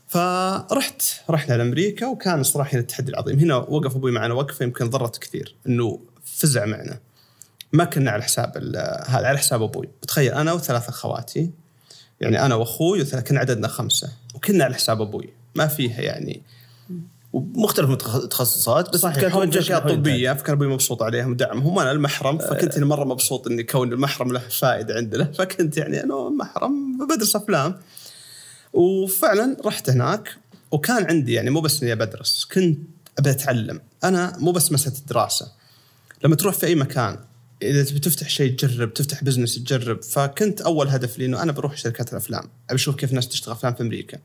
[0.08, 3.38] فرحت رحنا لأمريكا وكان الصراحه هنا التحدي العظيم.
[3.38, 6.98] هنا وقف أبوي معنا وقفة يمكن ضرت كثير إنه فزع معنا.
[7.72, 8.56] ما كنا على حساب
[9.06, 9.88] هذا على حساب أبوي.
[10.08, 11.50] تخيل أنا وثلاث أخواتي
[12.20, 14.12] يعني أنا وأخوي كنا عددنا خمسة.
[14.34, 15.28] وكنا على حساب أبوي.
[15.54, 16.42] ما فيها يعني
[17.32, 19.88] ومختلف التخصصات بس صحيح كانت اشياء.
[19.88, 20.32] طبية.
[20.32, 24.38] فكان أبوي مبسوط عليها مدعمهم وأنا المحرم فكنت أنا مرة مبسوط إني كون المحرم له
[24.38, 25.24] فائدة عندنا.
[25.24, 27.80] فكنت يعني أنا محرم بدرس أفلام.
[28.76, 30.36] وفعلا رحت هناك
[30.70, 32.78] وكان عندي يعني مو بس إني بدرس كنت
[33.18, 33.80] أبي أتعلم.
[34.04, 35.52] أنا مو بس مسألة الدراسة.
[36.24, 37.18] لما تروح في أي مكان
[37.62, 40.02] إذا تبي تفتح شيء تجرب تفتح business تجرب.
[40.02, 42.42] فكنت أول هدف لي إنه أنا بروح شركات الأفلام.
[42.42, 44.18] أبي أشوف كيف الناس تشتغل أفلام في أمريكا.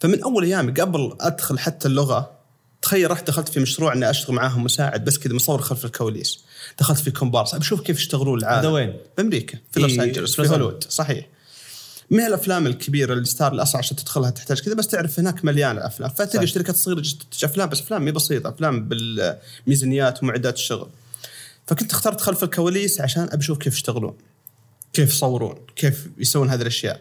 [0.00, 2.30] فمن أول أيامي قبل أدخل حتى اللغة
[2.82, 6.44] تخيل رحت دخلت في مشروع إني أشتغل معاهم مساعد بس كذا مصور خلف الكواليس.
[6.78, 7.54] دخلت في كومبارس.
[7.54, 8.58] أبي أشوف كيف يشتغلون العالم.
[8.58, 10.84] هذا وين؟ بامريكا في لوس أنجلوس في هوليوود.
[10.88, 11.26] صحيح.
[12.10, 16.10] ما هي الأفلام الكبيرة الستار الأصعب عشان تدخلها تحتاج كذا بس تعرف هناك مليانه افلام
[16.10, 16.52] فتلقى صح.
[16.52, 20.88] شركات صغيرة تنتج أفلام بس أفلام مي بسيطه أفلام بالميزانيات ومعدات الشغل.
[21.66, 24.16] فكنت اخترت خلف الكواليس عشان أبي أشوف كيف يشتغلون
[24.92, 27.00] كيف يصورون كيف يسوون هذه الأشياء.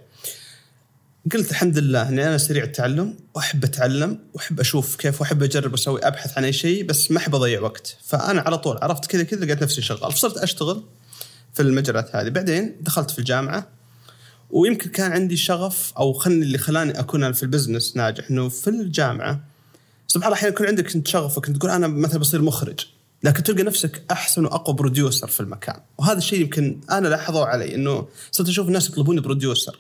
[1.34, 6.00] قلت الحمد لله إني أنا سريع التعلم وأحب أتعلم وأحب أشوف كيف وأحب أجرب أسوي
[6.08, 7.98] أبحث عن أي شيء بس ما أحب أضيع وقت.
[8.04, 10.12] فأنا على طول عرفت كذا كذا لقيت نفسي شغال.
[10.12, 10.84] فصرت أشتغل
[11.54, 12.30] في المجالات هذه.
[12.30, 13.74] بعدين دخلت في الجامعة.
[14.56, 18.70] ويمكن كان عندي شغف أو خلني اللي خلاني أكون في ال business ناجح إنه في
[18.70, 19.39] الجامعة
[20.08, 22.80] سبحان الله أحيانا يكون عندك أنت شغف وكنت تقول أنا مثلا بصير مخرج
[23.24, 25.80] لكن تلقى نفسك أحسن وأقوى producer في المكان.
[25.98, 29.80] وهذا الشيء يمكن أنا لاحظه علي إنه صرت أشوف الناس يطلبوني producer.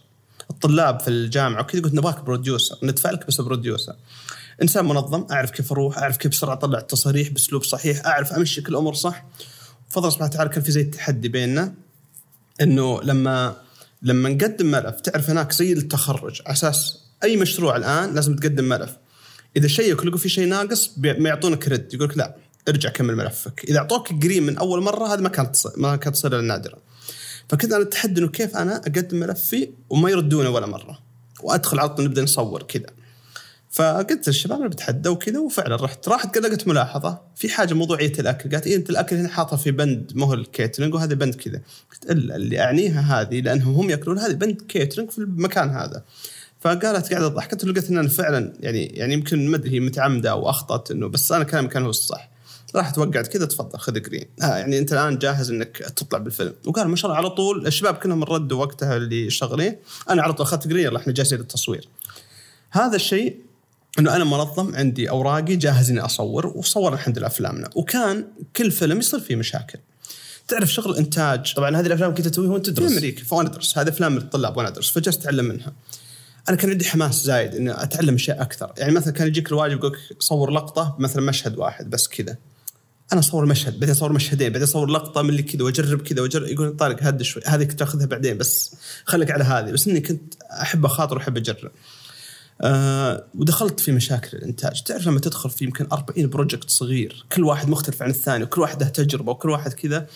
[0.49, 3.95] الطلاب في الجامعة وكذا قلت نبغاك producer ندفع لك بس producer.
[4.61, 8.71] إنسان منظم أعرف كيف أروح أعرف كيف بسرعة أطلع التصاريح بأسلوب صحيح أعرف أمشي كل
[8.73, 9.25] الأمور صح.
[9.89, 11.73] فضل سبحانه وتعالى كان في زي التحدي بيننا
[12.61, 13.64] إنه لما
[14.05, 18.97] لما نقدم ملف تعرف هناك زي التخرج أساس أي مشروع الآن لازم تقدم ملف.
[19.57, 22.35] إذا شيك لقوا في شيء ناقص ما يعطونك رد يقول لك لا
[22.67, 23.65] ارجع كمل ملفك.
[23.67, 26.77] إذا أعطوك green من أول مرة هذا ما كانت ما كانت تصير إلا نادرة.
[27.49, 30.99] فكنت أنا أتحدى إنه كيف أنا أقدم ملفي وما يردونه ولا مرة.
[31.43, 32.87] وأدخل على طول نبدأ نصور كذا.
[33.75, 36.07] فقلت للشباب أنا بتحدى وكذا وفعلا رحت.
[36.09, 40.11] راحت لقيت ملاحظة في حاجة موضوعيه الاكل قالت إيه أنت الأكل هنا حاطه في بند
[40.15, 41.61] مو ال catering وهذا بند كذا.
[41.91, 46.03] قلت إلا اللي أعنيها هذه لأنهم هم يأكلون هذه بند catering في المكان هذا.
[46.59, 47.51] فقالت قاعدة تضحك.
[47.51, 51.07] قلت لقيت إن أنا فعلا يعني يعني يمكن ما أدري هي متعمدة أو أخطأت إنه
[51.07, 52.29] بس أنا كلامي كان هو الصح.
[52.75, 56.53] راحت وقعت كذا تفضل خذ green آه يعني أنت الآن جاهز إنك تطلع بالفيلم.
[56.65, 59.75] وقال ما شاء الله على طول الشباب كلهم ردوا وقتها اللي شغالين.
[60.09, 61.87] أنا على طول أخذت green إحنا جاهزين للتصوير.
[62.71, 63.44] هذا الشيء
[63.99, 67.69] إنه أنا منظم عندي أوراقي جاهز إني أصور وصورنا الحمد لله أفلامنا.
[67.75, 69.79] وكان كل فيلم يصير فيه مشاكل.
[70.47, 73.77] تعرف شغل الإنتاج؟ طبعا هذه الأفلام كنت تسويها وأنت في تدرس أمريكا فأنا أدرس.
[73.77, 75.73] هذه أفلام للطلاب وأنا أدرس فجلست أتعلم منها.
[76.49, 78.73] أنا كان عندي حماس زايد إني أتعلم أشياء أكثر.
[78.77, 82.35] يعني مثلا كان يجيك الواجب يقول صور لقطة مثلا مشهد واحد بس كذا.
[83.13, 86.47] أنا أصور مشهد بعدين أصور مشهدين بعدين أصور لقطة من اللي كذا وأجرب كذا وأجرب
[86.47, 89.71] يقول طارق هد شوي هذه كنت تاخذها بعدين بس خليك على هذه.
[89.71, 91.71] بس إني كنت أحب أخاطر وأحب أجرب.
[92.61, 94.83] آه ودخلت في مشاكل الإنتاج.
[94.83, 98.83] تعرف لما تدخل في يمكن 40 بروجكت صغير كل واحد مختلف عن الثاني وكل واحد
[98.83, 100.07] له تجربة وكل واحد كذا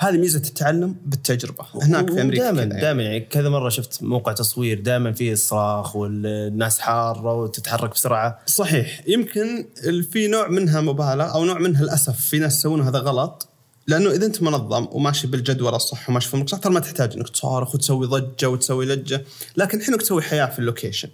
[0.00, 1.64] هذه ميزة التعلم بالتجربة.
[1.74, 2.80] هناك في أمريكا دائما يعني.
[2.80, 8.38] دائما يعني كذا مرة شفت موقع تصوير دائما فيه صراخ والناس حارة وتتحرك بسرعة.
[8.46, 9.02] صحيح.
[9.06, 9.66] يمكن
[10.12, 13.48] في نوع منها مبالغه أو نوع منها للأسف في ناس يسوون هذا غلط
[13.86, 17.74] لأنه إذا أنت منظم وماشي بالجدول الصح وماشي في صح ترى ما تحتاج إنك تصارخ
[17.74, 19.24] وتسوي ضجة وتسوي لجة
[19.56, 21.08] لكن الحين انك تسوي حياة في ال location.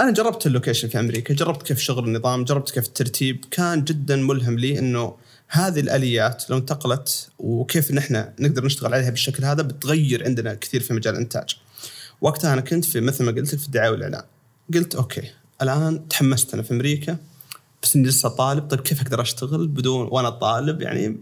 [0.00, 4.16] أنا جربت ال location في أمريكا جربت كيف شغل النظام جربت كيف الترتيب كان جدا
[4.16, 5.16] ملهم لي إنه
[5.48, 10.80] هذه الآليات لو انتقلت وكيف ان إحنا نقدر نشتغل عليها بالشكل هذا بتغير عندنا كثير
[10.80, 11.56] في مجال الإنتاج.
[12.20, 14.22] وقتها أنا كنت في مثل ما قلت في الدعاية والإعلان.
[14.74, 15.22] قلت okay
[15.62, 17.16] الآن تحمست أنا في أمريكا
[17.82, 21.16] بس إني لسه طالب طيب كيف أقدر أشتغل بدون وأنا طالب؟ يعني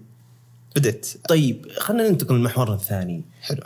[0.77, 3.25] بديت طيب خلينا ننتقل لمحورنا الثاني.
[3.41, 3.63] حلو.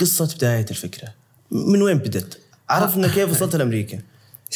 [0.00, 1.08] قصة بداية الفكرة.
[1.50, 3.98] من وين بدت؟ عرفنا كيف وصلت لأمريكا.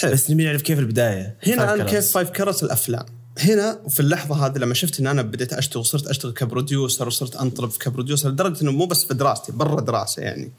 [0.01, 0.13] حلو.
[0.13, 1.85] بس نبي نعرف كيف البداية؟ هنا أنا.
[1.85, 3.07] كيف Five Colors الأفلام.
[3.39, 7.37] هنا في اللحظة هذه لما شفت إن أنا بديت أشتغل صرت أشتغل ك producer وصرت
[7.37, 10.53] انطلب ك producer لدرجة إنه مو بس في دراستي برا دراسة يعني.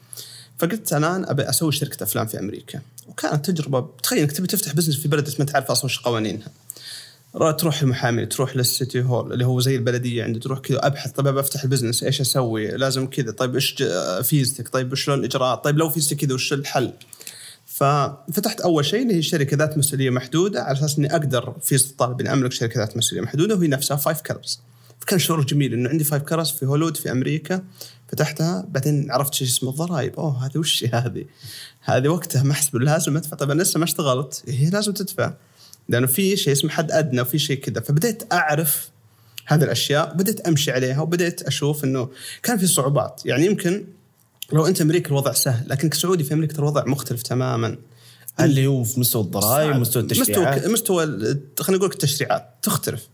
[0.58, 2.80] فقلت أنا أبي أسوي شركة أفلام في أمريكا.
[3.08, 6.48] وكانت تجربة تخيل إنك تبي تفتح business في بلد ما تعرف أصلا وش قوانينها.
[7.58, 11.26] تروح المحامي تروح لل city hall اللي هو زي البلدية عندي تروح كذا أبحث طيب
[11.26, 13.82] ابى أفتح ال business إيش أسوي؟ لازم كذا طيب إيش
[14.22, 16.92] فيزتك طيب شلون الإجراءات؟ طيب لو فيزتي كذا وش الحل؟
[17.76, 22.20] ففتحت أول شيء اللي هي شركة ذات مسؤولية محدودة على أساس إني أقدر في الطالب
[22.20, 24.60] اني أملك شركة ذات مسؤولية محدودة وهي نفسها Five Colors
[25.00, 27.62] فكان شعور جميل إنه عندي Five Colors في هوليوود في أمريكا
[28.08, 30.14] فتحتها بعدين عرفت شيء اسمه الضرائب.
[30.14, 31.24] أوه هذه وش هذه؟
[31.80, 33.36] هذه وقتها ما أحسب لازم أدفع.
[33.42, 34.42] أنا لسه ما اشتغلت.
[34.48, 35.34] هي لازم تدفع.
[35.88, 37.80] لأنه في شيء اسمه حد أدنى وفي شيء كذا.
[37.80, 38.90] فبديت أعرف
[39.46, 42.08] هذه الأشياء بديت أمشي عليها وبديت أشوف إنه
[42.42, 43.22] كان في صعوبات.
[43.24, 43.84] يعني يمكن
[44.52, 47.76] لو أنت أمريكا الوضع سهل لكن كسعودي في أمريكا الوضع مختلف تماما.
[48.40, 50.66] اللي هو في مستوى الضرائب مستوى التشريعات.
[50.66, 53.08] مستوى مستوى خلينا نقول التشريعات تختلف.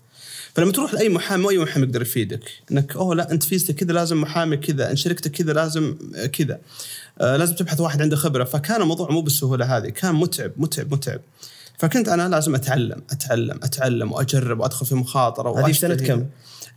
[0.55, 2.51] فلما تروح لأي محامي واي محامي يقدر يفيدك.
[2.73, 5.97] إنك أوه لا أنت فيزتك كذا لازم محامي كذا ان شركتك كذا لازم
[6.33, 6.59] كذا.
[7.21, 8.45] آه لازم تبحث واحد عنده خبرة.
[8.45, 11.21] فكان الموضوع مو بالسهولة هذه كان متعب متعب متعب.
[11.79, 15.73] فكنت أنا لازم أتعلم أتعلم أتعلم وأجرب وأدخل في مخاطرة هذه.
[15.73, 16.27] سنة كم؟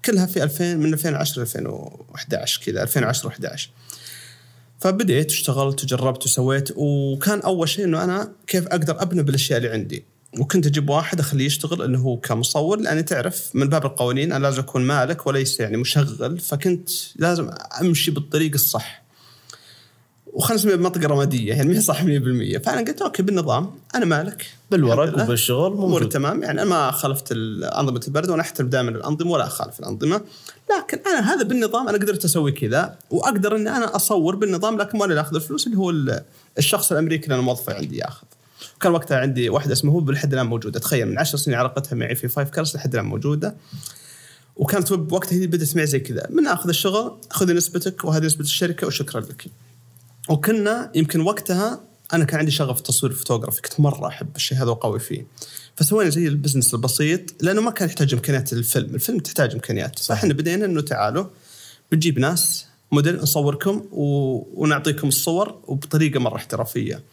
[0.06, 3.60] كلها في 2000 من 2010 2011 كذا 2010 و11
[4.80, 6.70] فبديت اشتغلت وجربت وسويت.
[6.76, 10.06] وكان أول شيء إنه أنا كيف أقدر أبني بالأشياء اللي عندي.
[10.40, 14.60] وكنت أجيب واحد أخليه يشتغل إنه هو كمصور لأني تعرف من باب القوانين أنا لازم
[14.60, 16.40] أكون مالك وليس يعني مشغل.
[16.40, 17.50] فكنت لازم
[17.82, 19.05] أمشي بالطريق الصح.
[20.36, 22.06] وخلينا نسميها بمنطقه رمادية يعني ما هي صح 100%
[22.65, 24.45] فأنا قلت أوكي بالنظام أنا مالك.
[24.71, 25.24] بالورق.
[25.24, 26.43] وبالشغل امور موجود تمام.
[26.43, 30.21] يعني أنا ما خالفت ال- انظمه البرد وأنا أحترم دائما الأنظمة ولا أخالف الأنظمة.
[30.78, 35.06] لكن أنا هذا بالنظام أنا قدرت أسوي كذا وأقدر إني أنا أصور بالنظام لكن ما
[35.06, 36.21] أنا اللي أخذ الفلوس اللي هو ال-
[36.58, 38.24] الشخص الأمريكي اللي أنا موظفه عندي ياخذ.
[38.82, 40.80] كان وقتها عندي واحدة اسمها هو لحد الآن موجودة.
[40.80, 43.56] تخيل من 10 سنين علاقتها معي في Five Colors لحد الآن موجودة.
[44.56, 46.28] وكانت وقتها هي بدأت معي زي كذا.
[46.30, 49.45] من أخذ الشغل خذي نسبتك وهذه نسبة الشركة وشكرا لك.
[50.30, 51.80] وكنا يمكن وقتها
[52.14, 55.28] أنا كان عندي شغف تصوير فوتوغرافي كنت مرة أحب الشيء هذا وقوي فيه.
[55.76, 60.00] فسوينا زي ال business البسيط لأنه ما كان يحتاج إمكانيات الفيلم الفيلم تحتاج إمكانيات.
[60.00, 61.26] فإحنا بدينا إنه تعالوا
[61.92, 64.04] بنجيب ناس موديل نصوركم و...
[64.64, 67.04] ونعطيكم الصور وبطريقة مرة احترافية.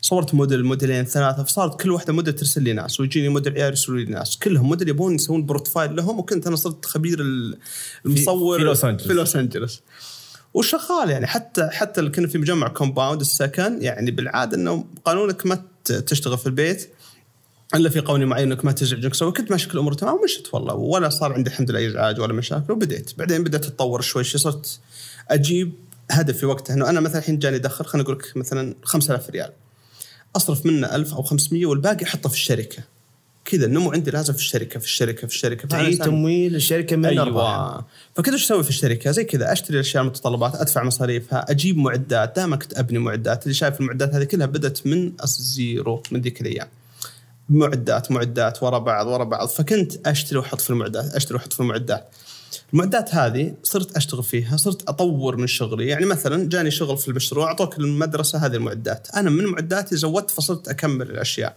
[0.00, 3.98] صورت موديل موديلين ثلاثة فصارت كل واحدة موديل ترسل لي ناس ويجيني موديل عيال يرسلوا
[3.98, 4.36] لي ناس.
[4.36, 7.58] كلهم موديل يبون يسوون profile لهم وكنت أنا صرت خبير ال-
[8.06, 9.06] المصور في لوس أنجلوس.
[9.06, 9.80] في لوس انجلوس
[10.54, 11.26] وشغال يعني.
[11.26, 16.46] حتى حتى اللي كنا في مجمع compound السكن يعني بالعادة إنه قانونك ما تشتغل في
[16.46, 16.90] البيت
[17.74, 20.74] إلا في قوانين معينة إنك ما تزعج انك تسوي كنت ماشي الأمور تمام ومشت والله.
[20.74, 23.18] ولا صار عندي الحمد لله إزعاج ولا مشاكل وبديت.
[23.18, 24.24] بعدين بدأت أتطور شوي.
[24.24, 24.80] شوي صرت
[25.30, 25.72] أجيب
[26.10, 26.74] هدفي وقتها.
[26.74, 29.52] إنه أنا مثلا الحين جاني دخل خلينا نقول لك مثلا 5000 ريال.
[30.36, 32.82] أصرف منه 1000 أو 500 والباقي أحطه في الشركة.
[33.44, 35.68] كذا النمو عندي لازم في الشركة في الشركة في الشركة.
[35.68, 37.84] تعيد تمويل الشركة من أيوه.
[38.14, 42.36] فكنت إيش أسوي في الشركة؟ زي كذا أشتري الأشياء المتطلبات أدفع مصاريفها أجيب معدات.
[42.36, 46.68] دائما كنت ابني معدات اللي شايف المعدات هذه كلها بدأت من الزيرو من ذيك الأيام.
[47.48, 49.48] معدات معدات ورا بعض ورا بعض.
[49.48, 52.08] فكنت أشتري وأحط في المعدات أشتري وأحط في المعدات.
[52.72, 55.86] المعدات هذه صرت أشتغل فيها صرت أطور من شغلي.
[55.86, 59.08] يعني مثلا جاني شغل في المشروع أعطوك المدرسة هذه المعدات.
[59.16, 61.56] أنا من معداتي زودت فصرت أكمل الأشياء.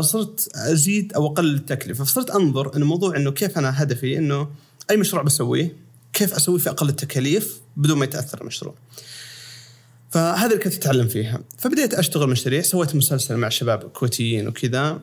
[0.00, 2.04] صرت أزيد أو أقلل التكلفة.
[2.04, 4.48] فصرت أنظر إنه موضوع إنه كيف أنا هدفي إنه
[4.90, 5.76] أي مشروع بسويه
[6.12, 8.74] كيف أسويه في أقل التكاليف بدون ما يتأثر المشروع.
[10.10, 11.40] فهذا اللي كنت أتعلم فيها.
[11.58, 15.00] فبديت أشتغل مشاريع سويت مسلسل مع شباب كويتيين وكذا.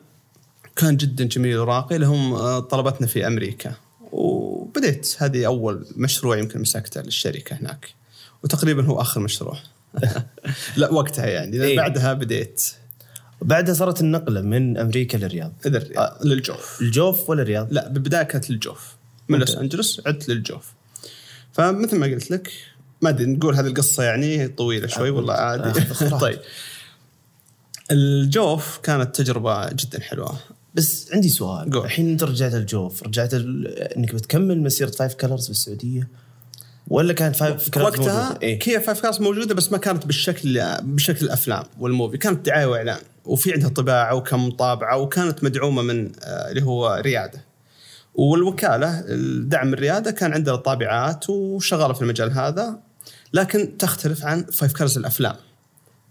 [0.75, 3.73] كان جدا جميل وراقي لهم آه، طلبتنا في أمريكا.
[4.11, 7.89] وبديت هذه أول مشروع يمكن مسكته للشركة هناك.
[8.43, 9.57] وتقريبا هو آخر مشروع.
[10.77, 11.63] لا وقتها يعني.
[11.63, 11.77] إيه.
[11.77, 12.63] بعدها بديت
[13.43, 15.53] بعدها صارت النقلة من أمريكا للرياض.
[15.65, 16.25] إذا الرياض.
[16.25, 16.81] للجوف.
[16.81, 18.95] الجوف ولا الرياض؟ لا بالبدايه كانت للجوف.
[19.29, 20.73] من لوس أنجلوس عدت للجوف.
[21.53, 22.51] فمثل ما قلت لك
[23.01, 25.79] ما أدري نقول هذه القصة يعني طويلة شوي والله عادي.
[25.79, 26.39] آه، طيب.
[27.91, 30.39] الجوف كانت تجربة جدا حلوة.
[30.75, 31.71] بس عندي سؤال.
[31.71, 31.85] قول.
[31.85, 33.67] الحين أنت رجعت الجوف رجعت ال...
[33.67, 36.07] إنك بتكمل مسيرة Five Colors بالسعودية؟
[36.87, 40.61] ولا كانت Five Colors وقتها موجودة؟ إيه؟ كيا Five Colors موجودة بس ما كانت بالشكل
[40.81, 42.99] بشكل الأفلام وال movie كانت دعاية وإعلان.
[43.25, 47.45] وفي عندها طباعة وكم طابعة وكانت مدعومة من آه، اللي هو ريادة.
[48.15, 49.03] والوكالة
[49.39, 52.79] دعم الريادة كان عندها طابعات وشغالة في المجال هذا
[53.33, 55.35] لكن تختلف عن Five Colors الأفلام.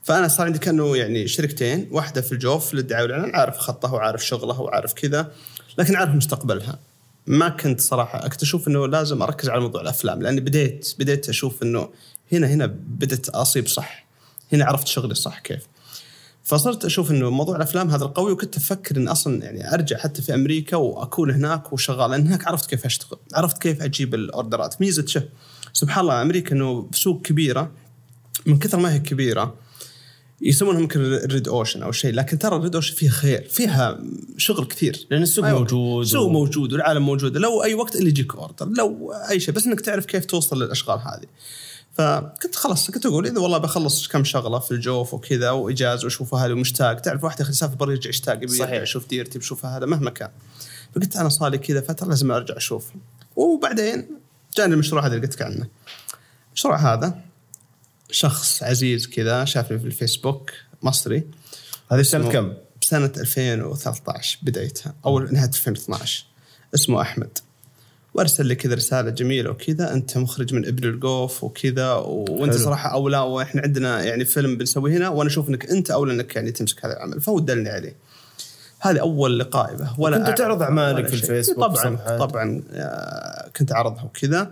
[0.03, 4.61] فأنا صار عندي كأنه يعني شركتين واحدة في الجوف للدعاية والإعلان عارف خطها وعارف شغلها
[4.61, 5.33] وعارف كذا
[5.79, 6.79] لكن عارف مستقبلها.
[7.27, 11.89] ما كنت صراحة أشوف إنه لازم أركز على موضوع الأفلام لأني بديت بديت أشوف إنه
[12.33, 14.07] هنا هنا بديت أصيب صح
[14.53, 15.72] هنا عرفت شغلي صح كيف.
[16.45, 20.35] فصرت أشوف إنه موضوع الأفلام هذا القوي وكنت أفكر إن أصلا يعني أرجع حتى في
[20.35, 24.81] أمريكا وأكون هناك وشغال لأن هناك عرفت كيف أشتغل عرفت كيف أجيب الأوردرات.
[24.81, 25.23] ميزة شف
[25.73, 27.71] سبحان الله أمريكا إنه سوق كبيرة
[28.47, 29.55] من كثر ما هي كبيرة
[30.43, 33.99] يسمونها يمكن ال red ocean أو شيء لكن ترى ال red ocean فيها خير فيها
[34.37, 35.59] شغل كثير لأن السوق أيوة.
[35.59, 37.37] موجود السوق و- موجود والعالم موجود.
[37.37, 40.99] لو أي وقت اللي يجيك order لو أي شيء بس إنك تعرف كيف توصل للأشغال
[40.99, 41.27] هذه.
[41.95, 46.53] فكنت خلاص كنت أقول إذا والله بخلص كم شغلة في الجوف وكذا واجازه واشوف أهلي
[46.53, 48.83] ومشتاق تعرف واحد ياخذ يسافر برا يرجع يشتاق يبي صحيح.
[48.83, 50.31] يشوف ديرتي بشوف هذا مهما كان.
[50.95, 52.91] فقلت أنا صار لي كذا فترة لازم أرجع أشوف.
[53.37, 54.09] وبعدين
[54.57, 55.69] جاني المشروع هذا اللي قلت لك عنه.
[56.49, 57.21] المشروع هذا
[58.11, 60.51] شخص عزيز كذا شافني في الفيسبوك
[60.83, 61.25] مصري.
[61.93, 62.53] هذه سنة كم؟
[62.83, 66.25] بسنة 2013 بدايتها أو نهاية 2012
[66.75, 67.39] اسمه أحمد.
[68.15, 72.65] وارسل لي كذا رسالة جميلة وكذا أنت مخرج من ابن القوف وكذا وأنت حلو.
[72.65, 76.51] صراحة أولى وإحنا عندنا يعني فيلم بنسويه هنا وأنا أشوف إنك أنت أولى إنك يعني
[76.51, 77.97] تمسك هذا العمل فودلني عليه
[78.81, 81.15] هذه أول لقاء به ولا كنت تعرض أعمالك ولا في.
[81.15, 84.51] الفيسبوك طبعا وصفحات؟ طبعا آه، كنت أعرضها وكذا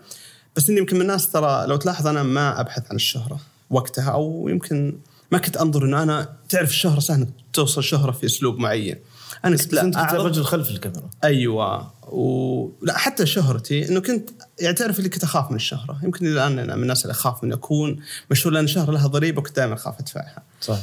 [0.57, 4.49] بس إني يمكن من الناس ترى لو تلاحظ أنا ما أبحث عن الشهرة وقتها أو
[4.49, 4.99] يمكن
[5.33, 8.97] ما كنت أنظر انه أنا تعرف الشهرة سهلة توصل شهرة في أسلوب معين
[9.45, 10.21] أنا كنت انت لا كنت أعرض.
[10.21, 11.11] الرجل خلف الكاميرا.
[11.25, 11.91] أيوه.
[12.13, 12.69] و...
[12.83, 16.01] لا حتى شهرتي إنه كنت يعني تعرف اللي كنت أخاف من الشهرة.
[16.03, 18.01] يمكن الآن أنا من الناس اللي أخاف من أكون
[18.31, 20.43] مشهور لأن الشهره لها ضريبة وكنت دائما أخاف أدفعها.
[20.61, 20.79] صح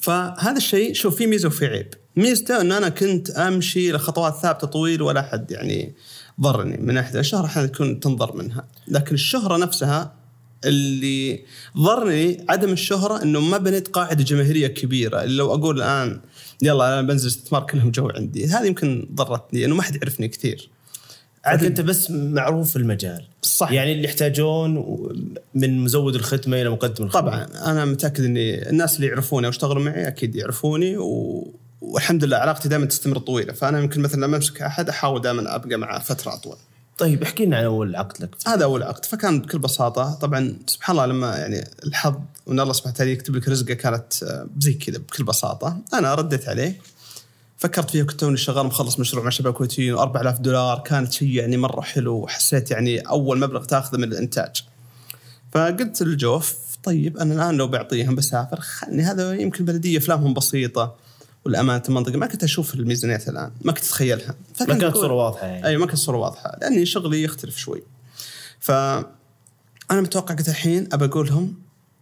[0.00, 1.94] فهذا الشيء شوف في ميزة وفي عيب.
[2.16, 5.94] ميزته انه أنا كنت أمشي لخطوات ثابتة طويل ولا حد يعني
[6.40, 6.76] ضرني.
[6.76, 8.64] من ناحية الشهره أحيانا تكون تنضر منها.
[8.88, 10.19] لكن الشهرة نفسها
[10.64, 11.44] اللي
[11.78, 15.22] ضرني عدم الشهرة إنه ما بنيت قاعدة جماهيرية كبيرة.
[15.22, 16.20] اللي لو أقول الآن
[16.62, 18.46] يلا أنا بنزل استثمار كلهم جو عندي.
[18.46, 20.70] هذه يمكن ضرتني إنه ما حد يعرفني كثير.
[21.44, 23.24] عاد أنت بس معروف في المجال.
[23.42, 23.72] صح.
[23.72, 24.74] يعني اللي يحتاجون
[25.54, 29.82] من مزود الختمه إلى مقدم الختمه طبعا أنا متأكد إني الناس اللي يعرفوني أو اشتغلوا
[29.82, 31.46] معي أكيد يعرفوني و...
[31.80, 33.52] والحمد لله علاقتي دائما تستمر طويلة.
[33.52, 36.56] فأنا يمكن مثلا لما أمسك أحد أحاول دائما أبقى معه فترة أطول.
[37.00, 38.30] طيب احكي لنا عن أول عقد لك.
[38.46, 42.14] هذا أول عقد فكان بكل بساطة طبعا سبحان الله لما يعني الحظ
[42.46, 45.78] وإن الله سبحانه وتعالى يكتب لك رزقه كانت آه، زي كذا بكل بساطة.
[45.94, 46.80] أنا رديت عليه
[47.58, 51.56] فكرت فيها كنت توني شغال مخلص مشروع مع شباب كويتيين و4000 دولار كانت شيء يعني
[51.56, 54.64] مرة حلو وحسيت يعني أول مبلغ تأخذه من الإنتاج.
[55.52, 60.94] فقلت للجوف طيب أنا الآن لو بعطيهم بسافر خلني هذا يمكن بلدية أفلامهم بسيطة.
[61.44, 64.34] والامانه المنطقة ما كنت أشوف الميزانيات الآن ما كنت أتخيلها.
[64.60, 65.66] ما كانت صورة واضحة يعني.
[65.66, 67.82] أيوه ما كانت الصورة واضحة لأني شغلي يختلف شوي.
[68.60, 71.54] ف أنا متوقع قلت الحين أبى أقول لهم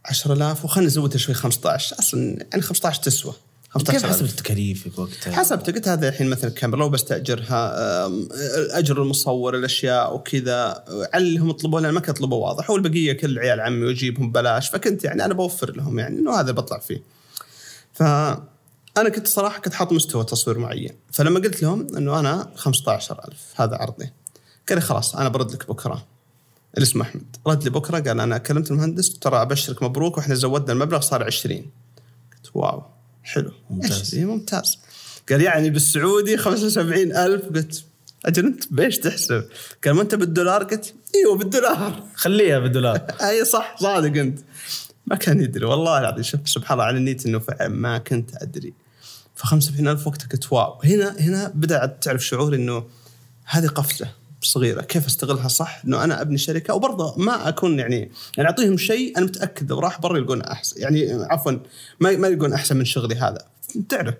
[0.06, 3.32] 10000 وخلني نزودها شوي 15 أصلا يعني 15 تسوى.
[3.78, 7.76] كيف 15 حسبت تكاليفك وقتها؟ حسبت قلت هذا الحين مثلا كاميرا لو بستاجرها
[8.78, 10.84] أجر المصور الأشياء وكذا.
[10.88, 12.70] على اللي هم يطلبون ما كان يطلبوا واضح.
[12.70, 14.68] والبقية كل عيال عمي وأجيبهم ببلاش.
[14.68, 17.02] فكنت يعني أنا بوفر لهم يعني إنه هذا بطلع فيه.
[18.98, 20.92] فانا كنت صراحة كنت حاط مستوى تصوير معين.
[21.12, 24.10] فلما قلت لهم إنه أنا 15000 هذا عرضي.
[24.68, 26.06] قال لي خلاص أنا برد لك بكرة.
[26.74, 27.36] اللي اسمه أحمد.
[27.46, 31.56] رد لي بكرة قال أنا كلمت المهندس ترى أبشرك مبروك وإحنا زودنا المبلغ صار 20
[32.32, 32.82] قلت واو.
[33.22, 34.00] حلو ممتاز.
[34.00, 34.78] 20 ممتاز.
[35.30, 37.84] قال يعني بالسعودي 75000 قلت
[38.26, 39.44] أجل أنت بإيش تحسب؟
[39.84, 42.02] قال ما أنت بالدولار؟ قلت إيوه بالدولار.
[42.14, 42.96] خليها بالدولار.
[43.28, 44.38] أي صح صادق أنت.
[45.06, 46.22] ما كان يدري والله العظيم.
[46.22, 48.87] شوف سبحان الله على نيتي إنه ما كنت أدري.
[49.38, 50.80] ف 75000 وقتها قلت واو.
[50.84, 52.84] هنا هنا بدأت تعرف شعور إنه
[53.44, 54.08] هذه قفزة
[54.42, 54.80] صغيرة.
[54.82, 59.26] كيف أستغلها صح؟ إنه أنا أبني شركة وبرضه ما أكون يعني يعني أعطيهم شيء أنا
[59.26, 60.80] متأكد لو راح برا يلقون أحسن.
[60.80, 61.52] يعني عفوا
[62.00, 63.38] ما ما يلقون أحسن من شغلي هذا.
[63.88, 64.14] تعرف.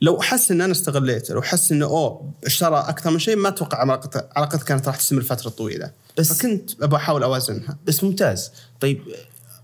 [0.00, 3.78] لو حس إن أنا استغليته لو حس إنه أوه اشترى أكثر من شيء ما أتوقع
[3.78, 5.90] علاقته علاقتي كانت راح تستمر فتره طويلة.
[6.18, 7.78] بس- فكنت أبغى أحاول أوازنها.
[7.86, 8.50] بس ممتاز.
[8.80, 9.02] طيب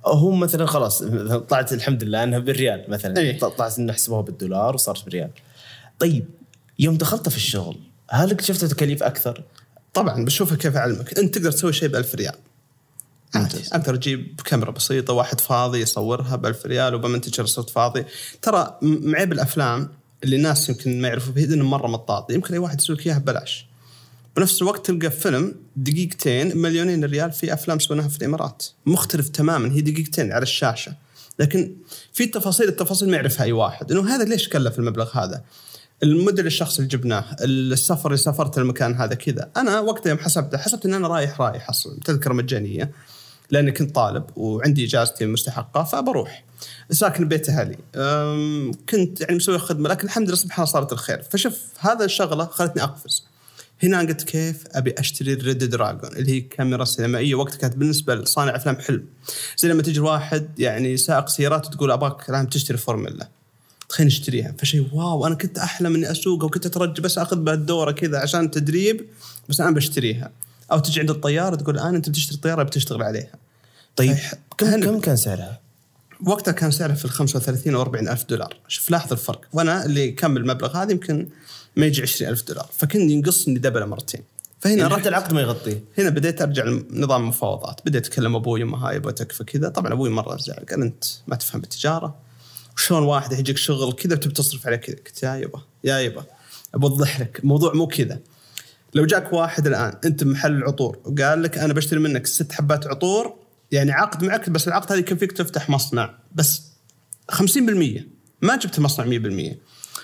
[0.07, 1.03] هم مثلا خلاص
[1.49, 3.17] طلعت الحمد لله إنها بالريال مثلا.
[3.19, 3.39] إيه.
[3.39, 5.31] طلعت انه حسبوها بالدولار وصارت بالريال.
[5.99, 6.27] طيب
[6.79, 7.77] يوم دخلت في الشغل
[8.11, 9.43] هل اكتشفت تكاليف أكثر؟
[9.95, 11.19] طبعا بشوفها كيف أعلمك.
[11.19, 12.35] أنت تقدر تسوي شيء ب 1000 ريال.
[13.73, 18.05] أقدر أجيب كاميرا بسيطة واحد فاضي يصورها ب 1000 ريال وبمنتجها صوت فاضي.
[18.43, 19.89] ترى معيب الأفلام
[20.25, 23.19] اللي الناس يمكن ما يعرفوا فيه انه مرة مطاط يمكن أي واحد يسوي لك إياها
[23.19, 23.67] ببلاش.
[24.37, 28.67] بنفس الوقت تلقى فيلم دقيقتين مليونين ريال في أفلام سويناها في الإمارات.
[28.87, 30.95] مختلف تماما هي دقيقتين على الشاشة.
[31.39, 31.77] لكن
[32.13, 33.93] في تفاصيل التفاصيل ما يعرفها أي واحد.
[33.93, 35.45] إنه هذا ليش كلف المبلغ هذا؟
[36.03, 39.51] الموديل الشخص اللي جبناه السفر اللي سافرت المكان هذا كذا.
[39.57, 42.01] أنا وقتها يوم حسبته حسبت إن أنا رايح رايح أصلا.
[42.05, 42.91] تذكرة مجانية.
[43.51, 46.45] لأني كنت طالب وعندي اجازتي مستحقة فبروح.
[46.91, 47.77] ساكن بيت أهلي.
[48.89, 51.23] كنت يعني مسوي خدمة لكن الحمد لله سبحان الله صارت الخير.
[51.23, 53.25] فشوف هذا الشغلة خلتني أقفز.
[53.85, 57.35] هنا قلت كيف أبي أشتري RED Dragon اللي هي كاميرا سينمائية.
[57.35, 59.05] وقتها كانت بالنسبة لصانع أفلام حلم
[59.57, 63.29] زي لما تجي واحد يعني سائق سيارات وتقول أبغاك الآن تشتري فورمولا
[63.89, 64.55] تخيل نشتريها.
[64.59, 68.51] فشيء wow أنا كنت أحلم إني أسوقها وكنت أترجى بس أخذ بها الدوره كذا عشان
[68.51, 69.07] تدريب
[69.49, 70.31] بس الان بشتريها.
[70.73, 73.33] أو تجي عند الطيار تقول الآن أنت بتشتري طياره بتشتغل عليها.
[73.97, 74.17] طيب.
[74.59, 75.61] كم كم كان سعرها؟
[76.27, 78.57] وقتها كان سعرها في ال 35 أو 40 ألف دولار.
[78.69, 79.41] شوف لاحظ الفرق.
[79.53, 81.29] وأنا اللي كمل المبلغ هذا يمكن
[81.77, 82.71] ما يجي 20 ألف دولار.
[82.79, 84.21] فكنت ينقصني دبله مرتين.
[84.61, 87.81] فهنا يعني رحت حتى العقد ما يغطيه هنا بديت أرجع لنظام المفاوضات.
[87.87, 89.69] بديت اكلم أبوي امي هاي أبغى تكفى كذا.
[89.69, 90.67] طبعا أبوي مرة زعل.
[90.71, 92.15] قال أنت ما تفهم بالتجاره
[92.77, 96.25] وشلون واحد يجيك شغل كذا بتبي تصرف عليه كذا؟ قلت يا يبا يا يبا
[96.75, 97.39] ابى اوضح لك.
[97.39, 98.21] الموضوع مو كذا.
[98.95, 103.37] لو جاك واحد الآن أنت بمحل العطور وقال لك أنا بشتري منك ست حبات عطور
[103.73, 106.15] يعني عقد معك بس العقد هذا يكفيك تفتح مصنع.
[106.35, 106.63] بس
[107.33, 108.01] 50%
[108.43, 109.55] ما جبت المصنع 100%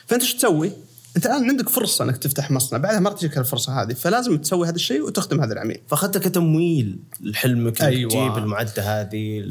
[0.06, 0.72] فأنت إيش تسوي؟
[1.16, 4.68] انت الآن عندك فرصة إنك تفتح مصنع بعدها ما راح تجيك الفرصة هذه فلازم تسوي
[4.68, 8.10] هذا الشيء وتخدم هذا العميل فاخذته كتمويل لحلمك أيوة.
[8.10, 9.48] تجيب المعدة هذه.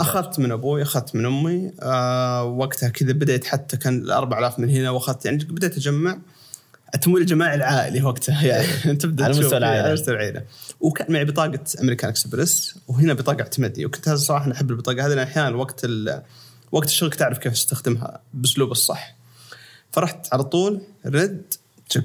[0.00, 4.70] اخذت من أبوي أخذت من أمي آه وقتها كذا بديت حتى كان ال 4000 من
[4.70, 6.18] هنا وأخذت يعني بديت أجمع
[6.94, 9.82] التمويل الجماعي العائلي وقتها يعني تبدا على مستوى العائلة.
[9.82, 10.42] على مستوى العائلة
[10.80, 15.56] وكان معي بطاقة American Express وهنا بطاقة اعتماديه وكنت صراحة أحب البطاقة هذه لأن أحيانا
[15.56, 15.86] وقت
[16.72, 19.13] وقت الشغل تعرف كيف تستخدمها بأسلوب الصح
[19.94, 21.54] فرحت على طول رد
[21.88, 22.04] تشك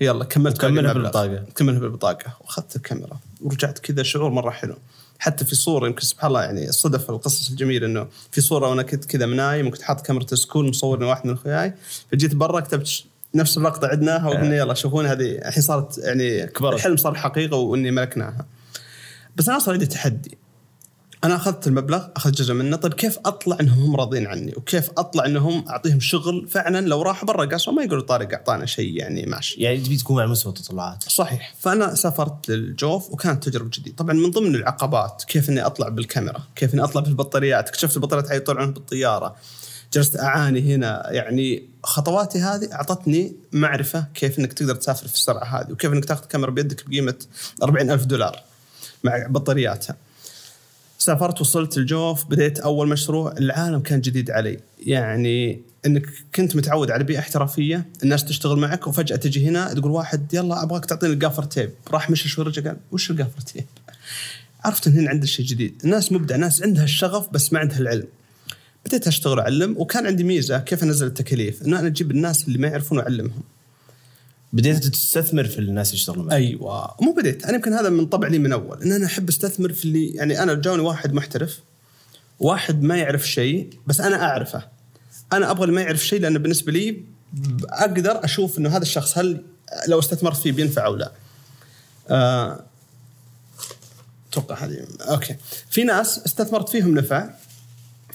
[0.00, 1.10] يلا كملت كملها المبلغ.
[1.10, 1.44] بالبطاقة.
[1.54, 2.36] كملها بالبطاقة.
[2.40, 3.18] وأخذت الكاميرا.
[3.40, 4.76] ورجعت كذا شعور مرة حلو.
[5.18, 9.04] حتى في صورة يمكن سبحان الله يعني صدف القصص الجميلة إنه في صورة وأنا كنت
[9.04, 11.74] كذا منايم وكنت حاط كاميرا سكول مصورني واحد من أخوياي.
[12.12, 15.30] فجيت برا كتبت نفس اللقطة عدناها وقلنا يلا شوفون هذه.
[15.30, 16.74] الحين صارت يعني كبرت.
[16.74, 18.46] الحلم صار حقيقة وإني ملكناها.
[19.36, 20.38] بس أنا صار عندي تحدي.
[21.24, 25.26] أنا أخذت المبلغ أخذت جزء منه طيب كيف أطلع إنهم هم راضيين عني؟ وكيف أطلع
[25.26, 29.60] إنهم أعطيهم شغل؟ فعلا لو راحوا برا قصوا ما يقولوا طارق أعطانا شيء يعني ماشي
[29.60, 31.04] يعني تبي تكون على مستوى التطلعات.
[31.08, 31.54] صحيح.
[31.58, 33.96] فأنا سافرت للجوف وكانت تجربة جديدة.
[33.96, 38.72] طبعا من ضمن العقبات كيف إني أطلع بالكاميرا كيف إني أطلع بالبطاريات اكتشفت البطاريات يطلعون
[38.72, 39.36] بالطيارة.
[39.92, 45.72] جلست أعاني هنا يعني خطواتي هذه أعطتني معرفة كيف إنك تقدر تسافر في السرعة هذه
[45.72, 47.14] وكيف إنك تاخذ كاميرا بيدك بقيمة
[47.62, 48.42] 40 ألف دولار
[49.04, 49.96] مع بطارياتها.
[51.00, 54.58] سافرت وصلت الجوف بديت أول مشروع العالم كان جديد علي.
[54.78, 60.34] يعني إنك كنت متعود على بيئة احترافية الناس تشتغل معك وفجأة تجي هنا تقول واحد
[60.34, 63.64] يلا أبغاك تعطيني الجافر تيب راح مشى شوي رجع قال وش الجافر تيب
[64.64, 65.80] عرفت إن هنا عندي شيء جديد.
[65.84, 68.06] الناس مبدع ناس عندها الشغف بس ما عندها العلم.
[68.86, 72.68] بديت أشتغل وأعلم وكان عندي ميزة كيف أنزل التكاليف؟ إنه أنا أجيب الناس اللي ما
[72.68, 73.42] يعرفون واعلمهم
[74.52, 76.94] بديت تستثمر في الناس يشتغلون معك أيوه.
[77.00, 77.44] مو بديت.
[77.44, 78.82] أنا يمكن هذا من طبع لي من أول.
[78.82, 81.60] إن أنا أحب أستثمر في اللي يعني أنا جوني واحد محترف.
[82.40, 84.68] واحد ما يعرف شيء بس أنا أعرفه.
[85.32, 87.04] أنا أبغى اللي ما يعرف شيء لأن بالنسبة لي
[87.68, 89.44] أقدر أشوف إنه هذا الشخص هل
[89.88, 91.12] لو استثمرت فيه بينفع أو لا.
[92.10, 92.60] آه،
[94.30, 94.86] أتوقع هذه.
[95.00, 95.36] أوكي.
[95.70, 97.30] في ناس استثمرت فيهم نفع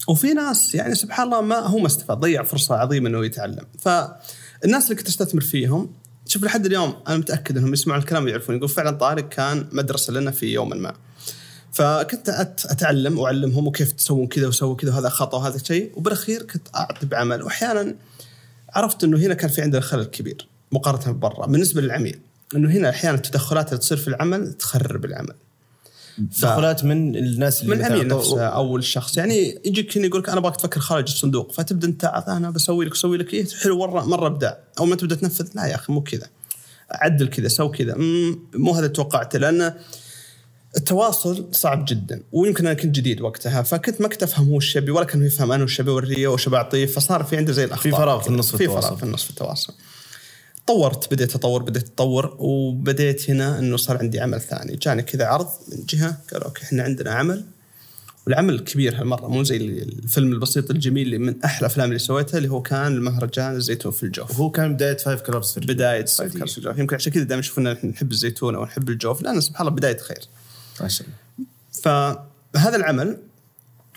[0.08, 3.66] وفي ناس يعني سبحان الله ما هو ما استفاد ضيع فرصة عظيمة إنه يتعلم.
[3.80, 5.94] فالناس اللي كنت أستثمر فيهم
[6.36, 8.56] شوف لحد اليوم أنا متأكد إنهم يسمعون الكلام ويعرفون.
[8.56, 10.94] يقول فعلا طارق كان مدرسة لنا في يوم ما.
[11.72, 12.30] فكنت
[12.66, 15.92] أتعلم وأعلمهم وكيف تسوون كذا وسووا كذا وهذا خطأ وهذا شيء.
[15.96, 17.44] وبالأخير كنت أعطي بعمل.
[17.44, 17.96] واحيانا
[18.74, 22.20] عرفت إنه هنا كان في عندنا خلل كبير مقارنة برا بالنسبة للعميل.
[22.56, 25.36] إنه هنا أحيانا التدخلات اللي تصير في العمل تخرب العمل.
[26.18, 28.42] تدخلات من الناس اللي من العميل نفسه.
[28.42, 29.18] أو الشخص.
[29.18, 32.92] يعني يجيك هنا يقول لك أنا ابغاك تفكر خارج الصندوق فتبدأ أنت أنا بسوي لك
[32.92, 33.34] أسوي لك.
[33.34, 36.28] إيه حلو مره مرة ابداع أو ما تبدأ تنفذ لا يا أخي مو كذا.
[36.92, 37.96] عدل كذا سو كذا.
[38.54, 39.74] مو هذا توقعته لأن
[40.78, 44.92] التواصل صعب جدا ويمكن أنا كنت جديد وقتها فكنت ما كنت أفهم هو إيش يبي
[44.92, 47.98] ولا كان يفهم أنا وش ابي اوريه وش أعطيه فصار في عندي زي الأخطاء في
[47.98, 48.28] فراغ في.
[48.28, 48.68] النص في في.
[48.68, 49.74] فراغ في النص في التواصل.
[50.68, 54.76] طورت بديت أطور بديت اتطور وبديت هنا إنه صار عندي عمل ثاني.
[54.76, 57.46] جاني كذا عرض من جهة قالوا okay إحنا عندنا عمل
[58.26, 62.50] والعمل كبير هالمرة مو زي الفيلم البسيط الجميل اللي من أحلى الأفلام اللي سويتها اللي
[62.50, 64.32] هو كان المهرجان الزيتون في الجوف.
[64.32, 66.30] وهو كان بداية Five Colors في بداية صيفية.
[66.30, 66.78] Five Colors الجوف.
[66.78, 69.98] يمكن عشان كذا دائما يشوفون إحنا نحب الزيتون أو نحب الجوف لأن سبحان الله بداية
[69.98, 70.22] خير.
[70.82, 71.48] ما شاء الله.
[71.84, 73.18] فهذا العمل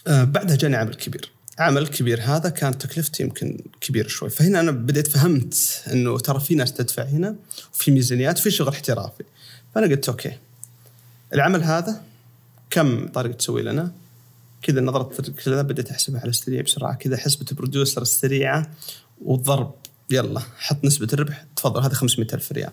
[0.07, 1.38] آه، بعدها جاني عمل كبير.
[1.59, 2.21] عمل كبير.
[2.21, 4.31] هذا كانت تكلفته يمكن كبيره شوي.
[4.31, 7.37] فهنا أنا بديت فهمت إنه ترى في ناس تدفع هنا
[7.75, 9.25] وفي ميزانيات وفي شغل احترافي.
[9.75, 10.39] فأنا قلت okay.
[11.35, 12.03] العمل هذا
[12.71, 13.93] كم طارق تسوي لنا؟
[14.63, 16.95] كذا نظرت كذا بديت أحسبها على السريع بسرعة.
[16.95, 18.71] كذا حسبة ال producer السريعة
[19.25, 19.75] والضرب.
[20.11, 21.45] يلا حط نسبة الربح.
[21.57, 22.73] تفضل هذا 500 ألف ريال.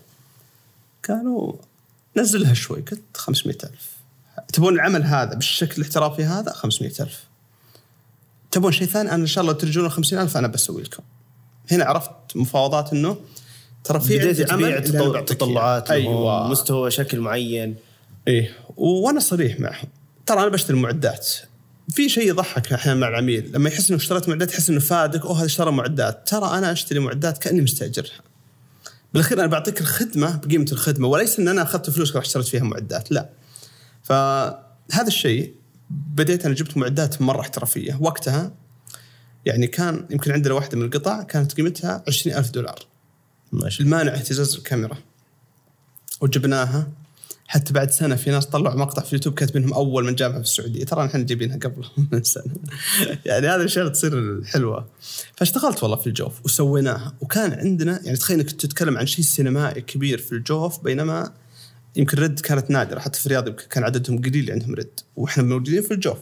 [1.08, 1.52] قالوا
[2.16, 3.96] نزلها شوي قلت 500 ألف.
[4.52, 7.25] تبون العمل هذا بالشكل الاحترافي هذا 500 ألف.
[8.56, 11.02] تبون شيء ثاني؟ أنا إن شاء الله ترجون 50 ألف أنا بسوي لكم.
[11.70, 13.16] هنا عرفت مفاوضات أنه
[13.84, 15.20] ترى في بديت عندي عمل تبيع إياه.
[15.20, 16.48] تطلعات أيوة أيوة.
[16.48, 17.76] مستوى شكل معين.
[18.28, 18.56] إيه.
[18.76, 19.88] وأنا صريح معهم.
[20.26, 21.28] ترى أنا بشتري معدات.
[21.90, 23.52] في شيء يضحك أحيانا مع العميل.
[23.52, 26.28] لما يحس إنه اشتريت معدات يحس إنه فادك أوه هذا اشترى معدات.
[26.28, 28.20] ترى أنا أشتري معدات كأني مستأجرها.
[29.12, 33.12] بالأخير أنا بعطيك الخدمة بقيمة الخدمة وليس إن أنا أخذت فلوس راح اشتريت فيها معدات
[33.12, 33.28] لا.
[34.02, 35.54] فهذا الشيء
[35.90, 37.98] بديت أنا جبت معدات مرة احترافية.
[38.00, 38.52] وقتها
[39.44, 42.86] يعني كان يمكن عندنا واحدة من القطع كانت قيمتها 20000 دولار.
[43.52, 44.96] ما شاء المانع اهتزاز الكاميرا
[46.20, 46.88] وجبناها.
[47.48, 50.84] حتى بعد سنة في ناس طلعوا مقطع في اليوتيوب كاتبينهم أول من جابها في السعودية.
[50.84, 52.54] ترى إحنا جايبينها قبلهم من سنة.
[53.24, 54.86] يعني هذه الأشياء تصير حلوة
[55.36, 57.14] فاشتغلت والله في الجوف وسويناها.
[57.20, 61.32] وكان عندنا يعني تخيل إنك تتكلم عن شيء سينمائي كبير في الجوف بينما
[61.96, 65.82] يمكن رد كانت نادرة حتى في الرياض يمكن كان عددهم قليل عندهم رد وإحنا موجودين
[65.82, 66.18] في الجوف.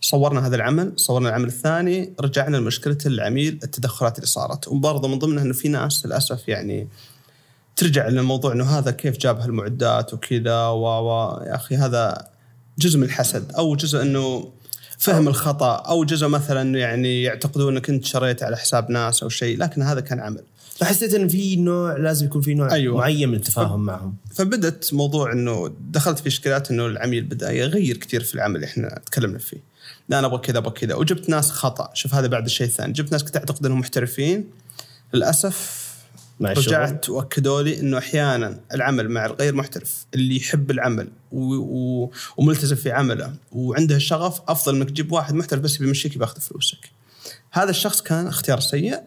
[0.00, 4.68] صورنا هذا العمل صورنا العمل الثاني رجعنا لمشكلة العميل التدخلات اللي صارت.
[4.68, 6.88] وبرضه من ضمنها إنه في ناس للأسف يعني
[7.76, 12.28] ترجع للموضوع إنه هذا كيف جاب هالمعدات وكذا و و- يا أخي هذا
[12.78, 14.52] جزء من الحسد أو جزء إنه
[14.98, 19.58] فهم الخطأ أو جزء مثلا يعني يعتقدون إنك أنت شريت على حساب ناس أو شيء
[19.58, 20.42] لكن هذا كان عمل.
[20.80, 22.98] فحسيت إن في نوع لازم يكون في نوع أيوة.
[22.98, 24.14] معين من التفاهم معهم.
[24.34, 29.00] فبدت موضوع إنه دخلت في اشكالات إنه العميل بدأ يغير كثير في العمل اللي إحنا
[29.06, 29.56] تكلمنا فيه.
[30.08, 30.94] لا أنا أبغى كذا أبغى كذا.
[30.94, 31.90] وجبت ناس خطأ.
[31.94, 34.44] شوف هذا بعد الشيء الثاني جبت ناس كنت أعتقد إنهم محترفين.
[35.14, 35.90] للأسف
[36.40, 41.54] مع رجعت وأكدوا لي إنه أحيانا العمل مع الغير محترف اللي يحب العمل و...
[41.54, 42.10] و...
[42.36, 46.90] وملتزم في عمله وعنده الشغف أفضل إنك تجيب واحد محترف بس بيمشيك بياخذ فلوسك.
[47.50, 49.00] هذا الشخص كان اختيار سيء.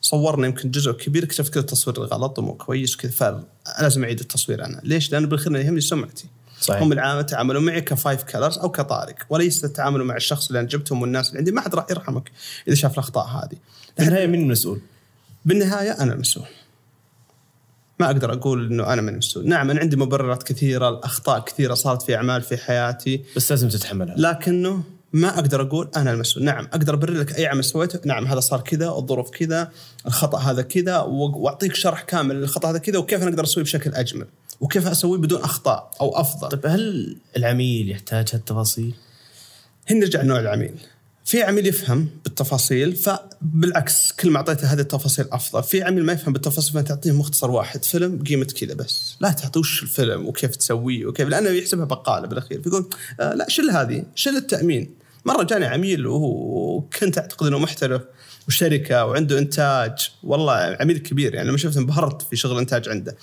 [0.00, 4.80] صورنا يمكن جزء كبير اكتشفت كذا التصوير غلط ومو كويس وكذا فلازم أعيد التصوير أنا،
[4.84, 6.28] ليش؟ لأنه بالاخير يهمني سمعتي.
[6.60, 6.82] صحيح.
[6.82, 11.02] هم العامة تعاملوا معي كفايف كلرز أو كطارق وليس التعامل مع الشخص اللي أنا جبتهم
[11.02, 12.30] والناس اللي عندي ما حد راح يرحمك
[12.68, 13.58] إذا شاف الأخطاء هذه.
[13.96, 14.80] في النهاية مين المسؤول؟
[15.44, 16.46] بالنهاية أنا المسؤول.
[18.00, 22.02] ما أقدر أقول إنه أنا من المسؤول، نعم أنا عندي مبررات كثيرة، الأخطاء كثيرة صارت
[22.02, 24.82] في أعمال في حياتي، بس لازم تتحملها لكنه
[25.12, 28.60] ما أقدر أقول أنا المسؤول، نعم أقدر أبرر لك أي عمل سويته، نعم هذا صار
[28.60, 29.70] كذا، الظروف كذا،
[30.06, 34.26] الخطأ هذا كذا، وأعطيك شرح كامل للخطأ هذا كذا وكيف أنا أقدر أسويه بشكل أجمل،
[34.60, 36.48] وكيف أسويه بدون أخطاء أو أفضل.
[36.48, 38.94] طيب هل العميل يحتاج هالتفاصيل؟
[39.90, 40.74] هنا نرجع لنوع العميل.
[41.24, 45.62] في عميل يفهم بالتفاصيل فبالعكس كل ما أعطيته هذه التفاصيل أفضل.
[45.62, 49.16] في عميل ما يفهم بالتفاصيل فتعطيه مختصر واحد فيلم قيمة كذا بس.
[49.20, 52.62] لا تعطيه وش الفيلم وكيف تسويه وكيف لأنه يحسبها بقالة بالأخير.
[52.62, 52.90] فيقول
[53.20, 54.99] آه لا شيل هذه شيل التأمين.
[55.24, 58.02] مرة جاني عميل وكنت أعتقد إنه محترف
[58.48, 60.10] وشركة وعنده إنتاج.
[60.22, 63.16] والله عميل كبير يعني لما شفت انبهرت في شغل إنتاج عنده.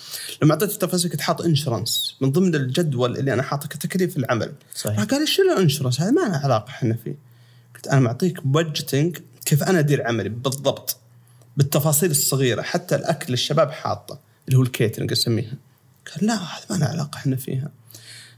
[0.43, 4.54] لما أعطيته التفاصيل كنت حاط insurance من ضمن الجدول اللي أنا حاطه كتكليف العمل.
[4.76, 5.04] صحيح.
[5.04, 7.16] قال لي شو ال insurance هذا ما له علاقة إحنا فيه.
[7.76, 10.30] قلت أنا معطيك budgeting كيف أنا أدير عملي.
[10.30, 10.98] بالضبط.
[11.58, 15.54] بالتفاصيل الصغيرة حتى الأكل الشباب حاطه اللي هو ال catering أسميها.
[16.14, 17.70] قال لا هذا ما له علاقة إحنا فيها.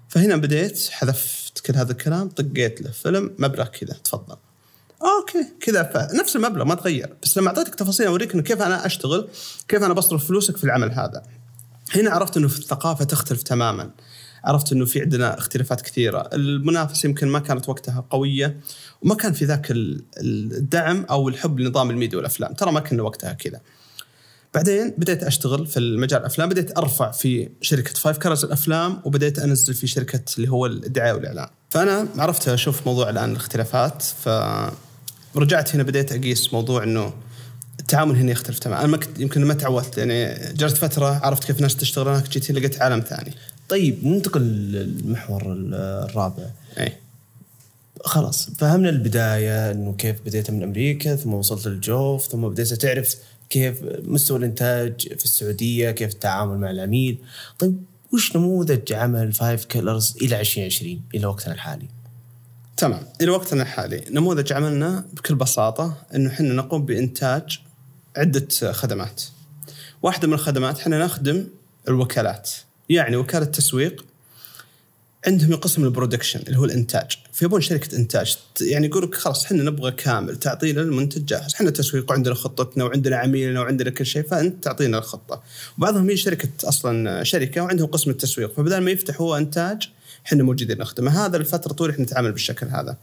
[0.09, 4.35] فهنا بديت حذفت كل هذا الكلام طقيت له فيلم مبلغ كذا تفضل.
[5.01, 7.13] okay كذا ف- نفس المبلغ ما تغير.
[7.23, 9.29] بس لما أعطيتك تفاصيل أوريك إنه كيف أنا أشتغل
[9.67, 11.23] كيف أنا بصرف فلوسك في العمل هذا.
[11.95, 13.91] هنا عرفت إنه في الثقافة تختلف تماما.
[14.43, 16.29] عرفت إنه في عندنا اختلافات كثيرة.
[16.33, 18.59] المنافسة يمكن ما كانت وقتها قوية
[19.01, 22.53] وما كان في ذاك ال- الدعم أو الحب لنظام الميديا والأفلام.
[22.53, 23.61] ترى ما كنا وقتها كذا.
[24.53, 29.73] بعدين بديت أشتغل في المجال الأفلام بديت أرفع في شركة Five Colors الأفلام وبديت أنزل
[29.73, 31.47] في شركة اللي هو الدعايه والإعلان.
[31.69, 34.03] فأنا عرفت أشوف موضوع الان الاختلافات
[35.33, 37.13] فرجعت هنا بديت أقيس موضوع إنه
[37.79, 38.79] التعامل هنا يختلف تماما.
[38.79, 42.51] أنا ما كنت يمكن ما تعودت يعني جرت فترة عرفت كيف الناس تشتغل هناك جيت
[42.51, 43.33] هنا لقيت عالم ثاني.
[43.69, 46.43] طيب ننتقل للمحور الرابع.
[46.77, 46.93] إي.
[48.03, 53.15] خلاص فهمنا البداية إنه كيف بديت من أمريكا ثم وصلت للجوف ثم بديت تعرف
[53.49, 57.17] كيف مستوى الإنتاج في السعودية كيف التعامل مع العميل؟
[57.59, 57.83] طيب
[58.13, 61.87] وش نموذج عمل Five Colors إلى 2020 إلى وقتنا الحالي؟
[62.77, 64.03] تمام إلى وقتنا الحالي.
[64.11, 67.59] نموذج عملنا بكل بساطة إنه إحنا نقوم بإنتاج
[68.17, 69.23] عدة خدمات.
[70.01, 71.47] واحدة من الخدمات إحنا نخدم
[71.87, 72.51] الوكالات.
[72.89, 74.05] يعني وكالة تسويق
[75.27, 77.17] عندهم قسم ال production اللي هو الإنتاج.
[77.33, 81.53] فيبون شركة إنتاج يعني يقول لك خلاص إحنا نبغى كامل تعطينا المنتج جاهز.
[81.55, 85.43] إحنا تسويق وعندنا خطتنا وعندنا عميلنا وعندنا كل شيء فأنت تعطينا الخطة.
[85.77, 88.53] وبعضهم هي شركة أصلا شركة وعندهم قسم التسويق.
[88.53, 89.89] فبدل ما يفتح هو إنتاج
[90.25, 91.25] إحنا موجودين نخدمه.
[91.25, 92.97] هذا الفترة طول إحنا نتعامل بالشكل هذا.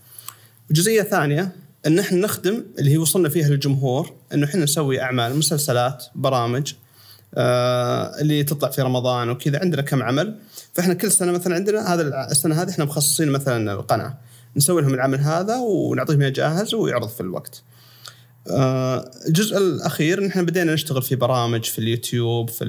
[0.70, 1.52] وجزئيه ثانية
[1.86, 6.72] إن إحنا نخدم اللي هي وصلنا فيها للجمهور إنه إحنا نسوي أعمال مسلسلات برامج
[7.34, 9.58] آه اللي تطلع في رمضان وكذا.
[9.58, 10.38] عندنا كم عمل؟
[10.76, 14.18] فإحنا كل سنة مثلا عندنا هذا السنة هذه إحنا مخصصين مثلا القناة
[14.56, 17.62] نسوي لهم العمل هذا ونعطيهم إياه جاهز ويعرض في الوقت.
[18.50, 22.64] آه، الجزء الأخير ان إحنا بدينا نشتغل في برامج في اليوتيوب في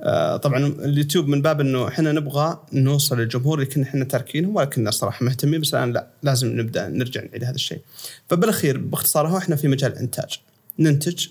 [0.00, 4.66] آه، طبعا اليوتيوب من باب إنه إحنا نبغى نوصل للجمهور اللي كنا إحنا تاركينهم ولا
[4.66, 7.80] كنا صراحة مهتمين بس الآن لا لازم نبدأ نرجع نعيد هذا الشيء.
[8.28, 10.40] فبالأخير باختصار هو إحنا في مجال الانتاج
[10.78, 11.26] ننتج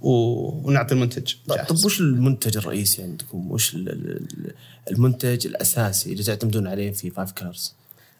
[0.00, 1.68] ونعطي المنتج طيب, جاهز.
[1.68, 4.52] طيب وش المنتج الرئيسي عندكم؟ وش ال- ال-
[4.90, 7.74] المنتج الأساسي اللي تعتمدون عليه في Five Colors؟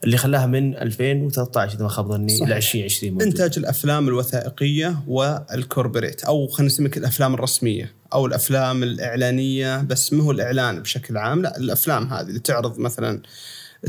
[0.04, 2.42] اللي خلاها من 2013 إذا ما خاب ظني.
[2.44, 3.26] إلى 2020 موجود.
[3.28, 10.24] إنتاج الأفلام الوثائقية وال corporate أو خلينا نسميك الأفلام الرسمية أو الأفلام الإعلانية بس ما
[10.24, 13.22] هو الإعلان بشكل عام لا الأفلام هذه اللي تعرض مثلا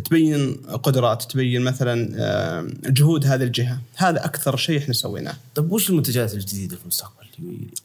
[0.05, 6.33] تبين قدرات تبين مثلا جهود هذه الجهة هذا أكثر شيء إحنا سويناه طيب وش المنتجات
[6.33, 7.20] الجديدة في المستقبل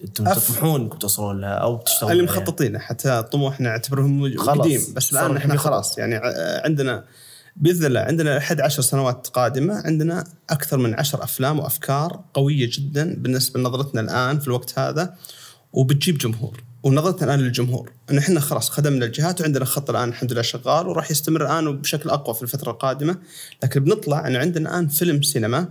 [0.05, 4.36] أنتم تطمحون انكم توصلون لها أو تشتغلون اللي؟ مخططين حتى طموحنا نعتبرهم.
[4.38, 5.57] قديم بس الآن إحنا.
[5.57, 7.05] خلاص يعني ع- عندنا
[7.57, 13.14] بإذن الله عندنا لحد عشر سنوات قادمة عندنا أكثر من عشر أفلام وأفكار قوية جدا
[13.18, 15.14] بالنسبة لنظرتنا الآن في الوقت هذا
[15.72, 20.42] وبتجيب جمهور ونظرتنا الآن للجمهور إن إحنا خلاص خدمنا الجهات وعندنا خط الآن الحمد لله
[20.42, 23.16] شغال وراح يستمر الآن بشكل أقوى في الفترة القادمة
[23.62, 25.68] لكن بنطلع إن عندنا الآن فيلم سينما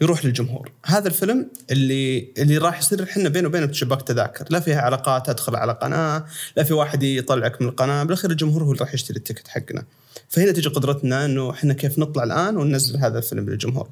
[0.00, 0.72] يروح للجمهور.
[0.86, 4.44] هذا الفيلم اللي اللي راح يصير إحنا بينه وبينه شباك تذاكر.
[4.50, 6.24] لا فيها علاقات أدخل على قناة
[6.56, 8.04] لا في واحد يطلعك من القناة.
[8.04, 9.84] بالأخير الجمهور هو اللي راح يشتري التيكت حقنا.
[10.28, 13.88] فهنا تجي قدرتنا إنه إحنا كيف نطلع الآن وننزل هذا الفيلم للجمهور.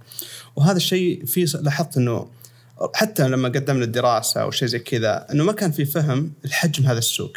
[0.57, 2.27] وهذا الشيء في لاحظت إنه
[2.95, 6.99] حتى لما قدمنا الدراسة أو شيء زي كذا إنه ما كان في فهم الحجم هذا
[6.99, 7.33] السوق.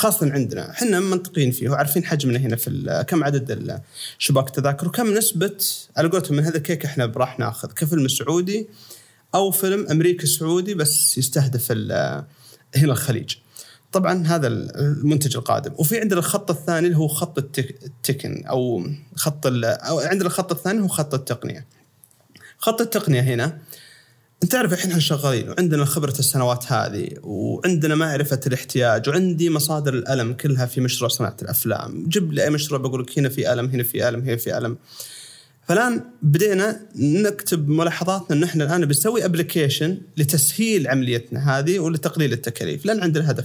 [0.00, 3.82] خاصة عندنا إحنا منطقيين فيه وعارفين حجمنا هنا في كم عدد
[4.18, 5.56] شباك التذاكر وكم نسبة
[5.96, 8.68] على قولتهم من هذا الكيك إحنا راح ناخذ كفيلم سعودي
[9.34, 12.26] أو فيلم أمريكي سعودي بس يستهدف هنا
[12.76, 13.34] الخليج.
[13.92, 18.86] طبعا هذا المنتج القادم وفي عندنا الخط الثاني اللي هو خط التكن أو
[19.16, 21.66] خط أو عندنا الخط الثاني هو خط التقنية.
[22.58, 23.58] خط التقنية هنا
[24.42, 30.32] أنت تعرف الحين إحنا شغالين وعندنا خبرة السنوات هذه وعندنا معرفة الاحتياج وعندي مصادر الألم
[30.32, 33.82] كلها في مشروع صناعة الأفلام، جيب لي أي مشروع بقول لك هنا في ألم هنا
[33.82, 34.78] في ألم هنا في ألم.
[35.68, 43.00] فالآن بدينا نكتب ملاحظاتنا إن إحنا الآن بنسوي ابلكيشن لتسهيل عمليتنا هذه ولتقليل التكاليف، لأن
[43.00, 43.44] عندنا هدف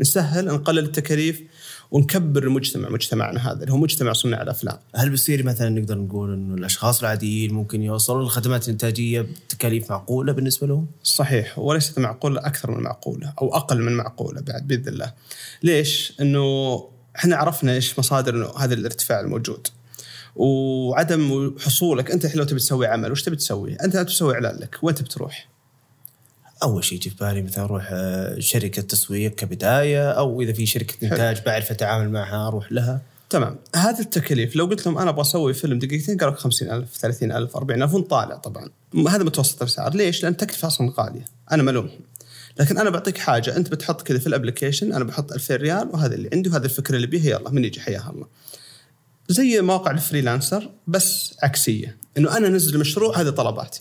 [0.00, 1.42] نسهل نقلل التكاليف
[1.90, 4.78] ونكبر المجتمع مجتمعنا هذا اللي هو مجتمع صناع الأفلام.
[4.94, 10.66] هل بيصير مثلا نقدر نقول إنه الأشخاص العاديين ممكن يوصلوا للخدمات الإنتاجية بتكاليف معقولة بالنسبة
[10.66, 15.12] لهم؟ صحيح وليست معقولة أكثر من معقولة أو أقل من معقولة بعد بإذن الله.
[15.62, 19.66] ليش؟ إنه إحنا عرفنا إيش مصادر هذا الارتفاع الموجود.
[20.36, 24.94] وعدم حصولك أنت لو تبي تسوي عمل وش تبي تسوي؟ أنت تسوي إعلان لك وين
[24.94, 25.55] تبي تروح؟
[26.62, 30.94] أول شيء يجي في بالي مثلا أروح آه، شركة تسويق كبداية أو إذا في شركة
[31.02, 33.00] إنتاج بعرف أتعامل معها أروح لها.
[33.30, 33.56] تمام.
[33.76, 38.36] هذه التكاليف لو قلت لهم أنا أبغى أسوي فيلم دقيقتين قالوا 50000 30000 40000 ونطالع
[38.36, 38.68] طبعا.
[39.08, 39.94] هذا متوسط الأسعار.
[39.94, 41.24] ليش؟ لأن التكلفة أصلا غالية.
[41.52, 42.00] أنا ملومهم.
[42.60, 43.56] لكن أنا بعطيك حاجة.
[43.56, 46.96] أنت بتحط كذا في ال application أنا بحط 2000 ريال وهذا اللي عندي وهذا الفكرة
[46.96, 48.26] اللي بيها يلا من يجي؟ حياها الله.
[49.28, 51.96] زي مواقع ال freelancer بس عكسية.
[52.18, 53.80] إنه أنا أنزل مشروع هذه طلباتي.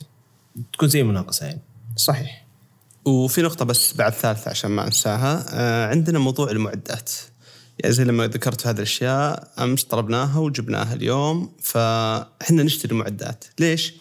[0.73, 1.61] تكون زي مناقصة يعني.
[1.95, 2.44] صحيح.
[3.05, 7.11] وفي نقطة بس بعد ثالثة عشان ما أنساها آه عندنا موضوع المعدات
[7.79, 13.93] يعني زي لما ذكرت هذه الأشياء أمس طلبناها وجبناها اليوم فإحنا نشتري معدات، ليش؟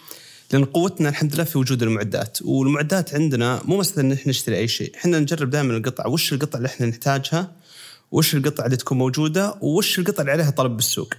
[0.52, 4.68] لأن قوتنا الحمد لله في وجود المعدات، والمعدات عندنا مو مثلا إن إحنا نشتري أي
[4.68, 7.52] شيء، إحنا نجرب دائما القطع، وش القطع اللي إحنا نحتاجها؟
[8.12, 11.14] وش القطع اللي تكون موجودة؟ وش القطع اللي عليها طلب بالسوق؟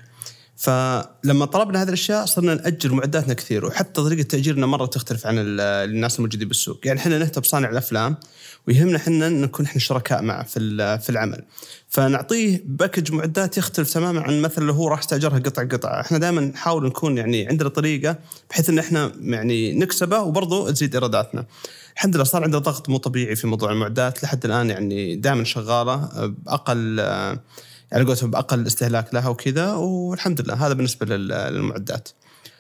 [0.55, 6.15] فلما طلبنا هذه الأشياء صرنا نأجر معداتنا كثير وحتى طريقة تأجيرنا مرة تختلف عن الناس
[6.15, 8.17] الموجودين بالسوق، يعني إحنا نهتم بصانع الأفلام
[8.67, 10.59] ويهمنا إحنا نكون إحنا شركاء معه في
[10.97, 11.43] في العمل.
[11.89, 16.41] فنعطيه باكج معدات يختلف تماما عن مثلا لو هو راح استاجرها قطع قطع، إحنا دائما
[16.41, 18.17] نحاول نكون يعني عندنا طريقة
[18.49, 21.45] بحيث إن إحنا يعني نكسبه وبرضه تزيد إيراداتنا.
[21.95, 25.95] الحمد لله صار عندنا ضغط مو طبيعي في موضوع المعدات لحد الآن يعني دائما شغالة
[26.25, 26.99] بأقل
[27.91, 32.09] على يعني قولتهم بأقل استهلاك لها وكذا والحمد لله هذا بالنسبة للمعدات.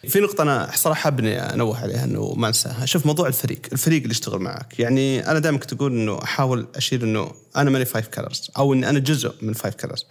[0.07, 4.11] في نقطة أنا صراحة حاب أنوه عليها إنه ما أنساها، شوف موضوع الفريق، الفريق اللي
[4.11, 8.51] يشتغل معك، يعني أنا دائما كنت أقول إنه أحاول أشير إنه أنا ماني Five Colors
[8.57, 10.05] أو إني أنا جزء من Five Colors.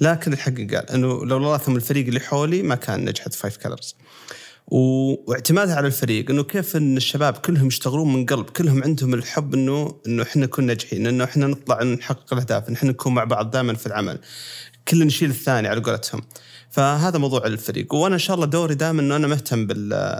[0.00, 3.94] لكن الحق قال إنه لو الله ثم الفريق اللي حولي ما كان نجحت Five Colors.
[4.70, 9.94] واعتمادها على الفريق إنه كيف إن الشباب كلهم يشتغلون من قلب كلهم عندهم الحب انه
[10.06, 13.74] إنه إحنا نكون ناجحين إنه إحنا نطلع نحقق الاهداف إن إحنا نكون مع بعض دائما
[13.74, 14.18] في العمل.
[14.88, 16.22] كل نشيل الثاني على قولتهم.
[16.70, 17.94] فهذا موضوع الفريق.
[17.94, 19.66] وأنا إن شاء الله دوري دائما إنه أنا مهتم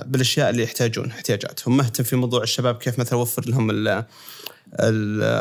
[0.07, 3.69] بالأشياء اللي يحتاجون احتياجاتهم مهتم في موضوع الشباب كيف مثلا أوفر لهم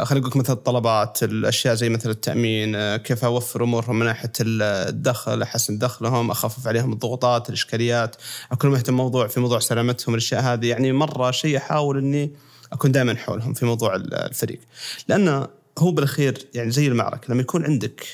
[0.05, 5.77] خلينا نقول مثلا الطلبات الأشياء زي مثلا التأمين كيف أوفر أمورهم من ناحية الدخل أحسن
[5.77, 8.15] دخلهم أخفف عليهم الضغوطات الإشكاليات.
[8.51, 10.67] أكون مهتم موضوع في موضوع سلامتهم الأشياء هذه.
[10.67, 12.31] يعني مرة شيء أحاول إني
[12.73, 14.59] أكون دائما حولهم في موضوع الفريق.
[15.07, 15.47] لأنه
[15.77, 18.05] هو بالأخير يعني زي المعركة لما يكون عندك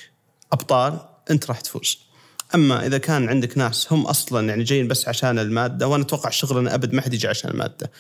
[0.52, 1.00] أبطال
[1.32, 2.05] أنت راح تفوز.
[2.56, 6.76] أما إذا كان عندك ناس هم أصلا يعني جايين بس عشان المادة وأنا أتوقع شغلنا
[6.76, 7.92] أبد ما حد يجي عشان المادة.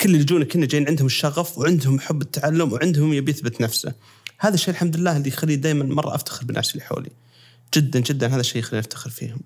[0.00, 3.92] كل اللي يجون كنا جايين عندهم الشغف وعندهم حب التعلم وعندهم يبي يثبت نفسه.
[4.38, 7.10] هذا الشيء الحمد لله اللي يخلي دائما مرة أفتخر بالناس اللي حولي.
[7.74, 9.40] جدا جدا هذا الشيء يخليني أفتخر فيهم.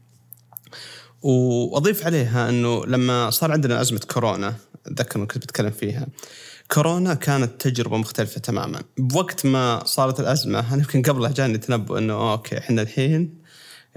[1.23, 4.55] وأضيف عليها إنه لما صار عندنا أزمة كورونا
[4.87, 6.07] أتذكر كنت بتكلم فيها.
[6.71, 8.83] كورونا كانت تجربة مختلفة تماما.
[8.99, 13.48] بوقت ما صارت الأزمة أنا يمكن قبلها جاني تنبؤ إنه okay إحنا الحين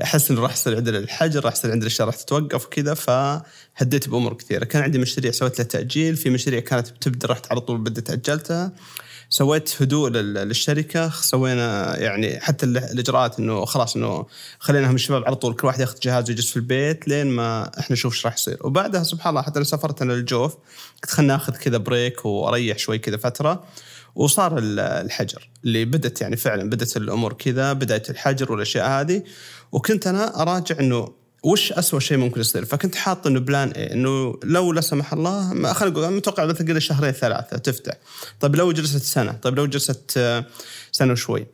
[0.03, 4.33] أحس إنه راح يصير عندنا الحجر راح يصير عندنا الاشياء راح تتوقف وكذا فهديت بأمور
[4.33, 4.65] كثيرة.
[4.65, 6.15] كان عندي مشاريع سويت لها تأجيل.
[6.15, 8.71] في مشاريع كانت بتبدأ رحت على طول بديت أجلتها.
[9.29, 11.09] سويت هدوء لل- للشركة.
[11.09, 14.25] سوينا يعني حتى ال- الإجراءات إنه خلاص إنه
[14.59, 18.13] خليناهم الشباب على طول كل واحد ياخذ جهاز ويجلس في البيت لين ما إحنا نشوف
[18.13, 18.57] إيش راح يصير.
[18.61, 20.55] وبعدها سبحان الله حتى أنا سافرت أنا للجوف
[21.03, 23.63] قلت خلينا ناخذ كذا break وأريح شوي كذا فترة.
[24.15, 29.23] وصار ال- الحجر اللي بدت يعني فعلا بدت الأمور كذا بداية الحجر والأشياء هذه.
[29.71, 31.13] وكنت أنا أراجع إنه
[31.43, 32.65] وش أسوأ شيء ممكن يصير.
[32.65, 36.79] فكنت حاط إنه plan A إنه لو لا سمح الله ما خلينا نقول متوقع مثلا
[36.79, 37.93] شهرين ثلاثة تفتح.
[38.39, 40.45] طيب لو جلست سنة طيب لو جلست آه،
[40.91, 41.47] سنة وشوي.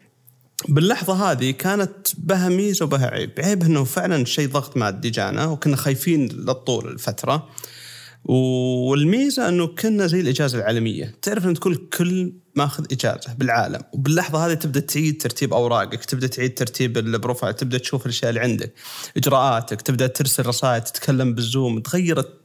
[0.70, 5.76] باللحظة هذه كانت بها ميزة وبها عيب، عيب إنه فعلا شيء ضغط مادي جانا وكنا
[5.76, 7.50] خايفين للطول الفترة.
[8.28, 14.54] والميزة أنه كنا زي الإجازة العالمية، تعرف أن تكون الكل ماخذ إجازة بالعالم، وباللحظة هذه
[14.54, 18.74] تبدأ تعيد ترتيب أوراقك، تبدأ تعيد ترتيب البروفايل، تبدأ تشوف الأشياء اللي عندك،
[19.18, 22.38] إجراءاتك، تبدأ ترسل رسائل، تتكلم بالزوم، تغيرت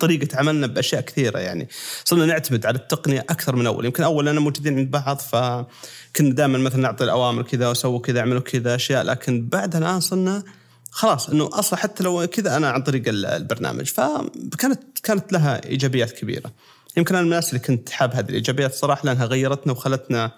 [0.00, 1.68] طريقة عملنا بأشياء كثيرة يعني.
[2.04, 3.84] صرنا نعتمد على التقنية أكثر من أول.
[3.84, 8.40] يمكن أول لنا موجودين عند بعض فكنا دائما مثلا نعطي الأوامر كذا وسووا كذا أعملوا
[8.40, 10.42] كذا أشياء لكن بعدها الآن صرنا
[10.94, 13.86] خلاص إنه أصلا حتى لو كذا أنا عن طريق ال- البرنامج.
[13.86, 16.52] فكانت كانت لها إيجابيات كبيرة.
[16.96, 20.32] يمكن أنا من الناس اللي كنت حاب هذه الإيجابيات صراحة لأنها غيرتنا وخلتنا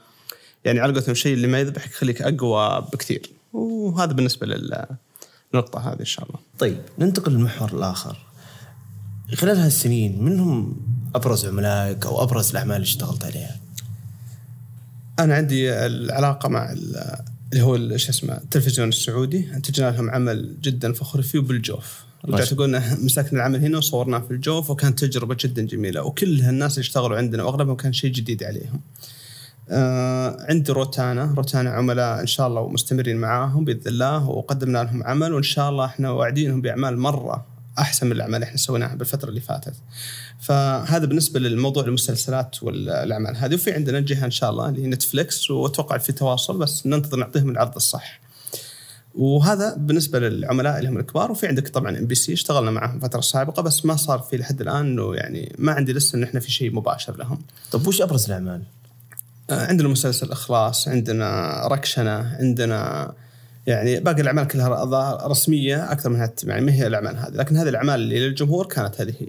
[0.65, 3.31] يعني على قولتهم الشيء اللي ما يذبحك يخليك أقوى بكثير.
[3.53, 6.39] وهذا بالنسبة للنقطة هذه إن شاء الله.
[6.59, 8.17] طيب ننتقل للمحور الآخر.
[9.35, 10.77] خلال هالسنين من هم
[11.15, 13.57] أبرز عملائك أو أبرز الأعمال اللي اشتغلت عليها؟
[15.19, 16.75] أنا عندي العلاقة مع
[17.55, 22.81] اللي هو شو اسمه التلفزيون السعودي انتجنا لهم عمل جدا فخور فيه بالجوف رجعت أقول
[22.99, 26.03] مسكنا العمل هنا وصورناه في الجوف وكانت تجربة جدا جميلة.
[26.03, 28.81] وكل الناس اللي اشتغلوا عندنا وأغلبهم كان شيء جديد عليهم.
[29.71, 35.33] آه عندي روتانا، روتانا عملاء إن شاء الله ومستمرين معاهم بإذن الله وقدمنا لهم عمل
[35.33, 37.47] وإن شاء الله إحنا واعدينهم بأعمال مرة
[37.79, 39.75] أحسن من الأعمال اللي إحنا سويناها بالفترة اللي فاتت.
[40.41, 45.51] فهذا بالنسبة للموضوع المسلسلات والأعمال هذه وفي عندنا جهة إن شاء الله اللي هي Netflix
[45.51, 48.21] وأتوقع في تواصل بس ننتظر نعطيهم العرض الصح.
[49.15, 53.85] وهذا بالنسبة للعملاء اللي هم الكبار وفي عندك طبعا MBC اشتغلنا معهم فترة سابقة بس
[53.85, 57.17] ما صار في لحد الآن إنه يعني ما عندي لسه إنه إحنا في شيء مباشر
[57.17, 57.39] لهم.
[57.73, 58.63] طيب وش أبرز الأعمال؟
[59.51, 63.13] آه، عندنا مسلسل إخلاص عندنا ركشنة عندنا
[63.67, 67.31] يعني باقي الأعمال كلها رسمية أكثر من يعني ما هي الأعمال هذه.
[67.31, 69.29] لكن هذه الأعمال اللي للجمهور كانت هذه هي.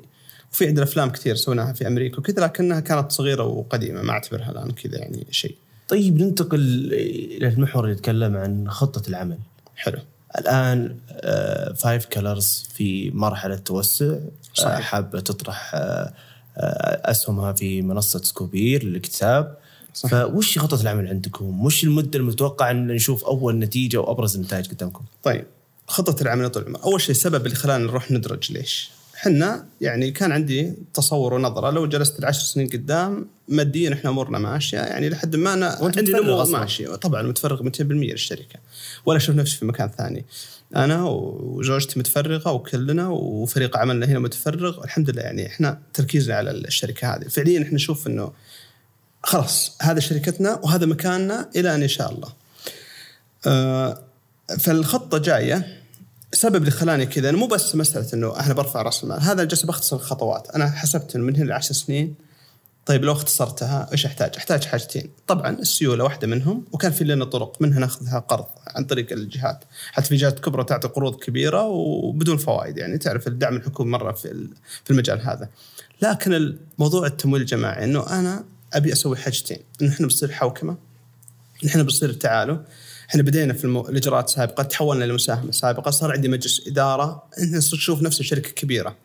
[0.51, 4.71] وفي عندنا أفلام كثير سويناها في أمريكا وكذا لكنها كانت صغيرة وقديمة ما أعتبرها الآن
[4.71, 5.55] كذا يعني شيء.
[5.87, 6.59] طيب ننتقل
[7.37, 9.37] إلى المحور اللي يتكلم عن خطة العمل.
[9.75, 9.99] حلو.
[10.39, 10.95] الآن
[11.75, 14.15] Five Colors في مرحلة توسع
[14.59, 14.77] آه،.
[14.77, 16.13] حابة تطرح آه،
[16.57, 19.57] آه، أسهمها في منصة سكوبير للكتاب.
[19.95, 20.09] صح.
[20.09, 25.45] فوش خطة العمل عندكم؟ وش المدة المتوقعه إن نشوف أول نتيجة وأبرز النتائج قدامكم؟ طيب
[25.87, 30.31] خطة العمل طول العمر أول شيء السبب اللي خلانا نروح ندرج ليش حنا يعني كان
[30.31, 35.53] عندي تصور ونظرة لو جلست العشر سنين قدام ماديا إحنا أمورنا ماشية يعني لحد ما
[35.53, 36.49] أنا عندي متفرغ.
[36.59, 38.59] ماشي طبعا متفرغ 200% للشركة
[39.05, 40.25] ولا أشوف نفسي في مكان ثاني
[40.75, 47.15] أنا وزوجتي متفرغة وكلنا وفريق عملنا هنا متفرغ الحمد لله يعني إحنا تركيزنا على الشركة
[47.15, 48.31] هذه فعليا إحنا نشوف إنه
[49.25, 52.29] خلاص هذا شركتنا وهذا مكاننا إلى أن يشاء الله.
[53.47, 54.03] آه،
[54.59, 55.81] فالخطة جاية.
[56.33, 59.65] السبب اللي خلاني كذا إنه مو بس مسألة إنه أنا برفع رأس المال هذا جالس
[59.65, 62.15] بختصر الخطوات أنا حسبت إنه من هنا لعشر سنين
[62.85, 67.61] طيب لو اختصرتها إيش أحتاج؟ أحتاج حاجتين، طبعا السيولة واحدة منهم وكان في لنا طرق
[67.61, 72.77] منها ناخذها قرض عن طريق الجهات، حتى في جهات كبرى تعطي قروض كبيرة وبدون فوائد
[72.77, 74.47] يعني تعرف الدعم الحكومي مرة في
[74.83, 75.49] في المجال هذا.
[76.01, 78.43] لكن الموضوع التمويل الجماعي إنه أنا
[78.75, 80.77] أبي أسوي حاجتين، انه إحنا بنصير حوكمة
[81.63, 82.57] نحن بنصير تعالوا.
[83.09, 83.89] إحنا بدينا في المو...
[83.89, 87.23] الإجراءات السابقة تحولنا لمساهمة سابقة صار عندي مجلس إدارة.
[87.39, 88.95] انت تشوف نفس شركة كبيرة.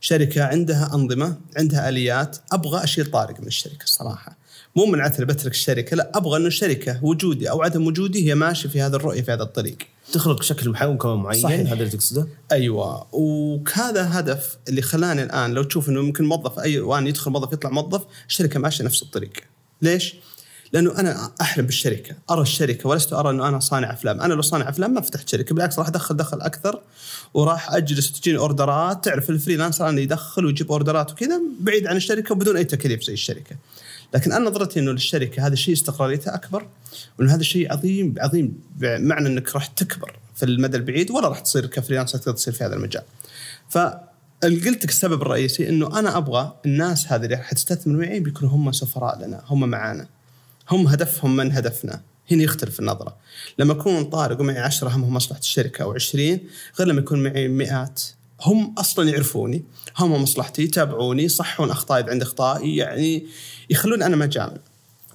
[0.00, 2.36] شركة عندها أنظمة عندها آليات.
[2.52, 4.41] أبغى أشيل طارق من الشركة الصراحه
[4.76, 8.68] مو من عثرة بترك الشركة لا أبغى إنه الشركة وجودي أو عدم وجودي هي ماشية
[8.68, 9.76] في هذا الرؤية في هذا الطريق
[10.12, 11.60] تخلق شكل محكم معين صحيح.
[11.60, 16.80] هذا اللي تقصده؟ أيوه وهذا هدف اللي خلاني الآن لو تشوف إنه ممكن موظف أي
[16.80, 19.32] وان يدخل موظف يطلع موظف الشركة ماشية نفس الطريق
[19.82, 20.14] ليش؟
[20.72, 24.68] لأنه أنا أحلم بالشركة أرى الشركة ولست أرى إنه أنا صانع أفلام أنا لو صانع
[24.68, 26.80] أفلام ما فتحت شركة بالعكس راح أدخل دخل أكثر
[27.34, 32.32] وراح أجلس وتجيني أوردرات تعرف ال freelancer انه يدخل ويجيب أوردرات وكذا بعيد عن الشركة
[32.32, 33.56] وبدون أي تكاليف زي الشركة
[34.14, 36.66] لكن أنا نظرتي إنه للشركة هذا الشيء استقراريته أكبر
[37.18, 41.66] وإنه هذا الشيء عظيم عظيم بمعنى إنك راح تكبر في المدى البعيد ولا راح تصير
[41.66, 43.02] ك freelancer تقدر تصير في هذا المجال.
[43.70, 48.72] فقلت لك السبب الرئيسي إنه أنا أبغى الناس هذه اللي راح تستثمر معي بيكونوا هم
[48.72, 50.06] سفراء لنا، هم معانا.
[50.70, 52.00] هم هدفهم من هدفنا.
[52.30, 53.16] هنا يختلف النظرة
[53.58, 56.48] لما أكون طارق ومعي عشرة همهم مصلحة الشركة أو عشرين
[56.78, 58.02] غير لما يكون معي مئات
[58.42, 59.64] هم أصلا يعرفوني
[59.98, 63.26] هم مصلحتي يتابعوني يصحون أخطائي إذا عندي أخطاء يعني
[63.70, 64.58] يخلون أنا مجامل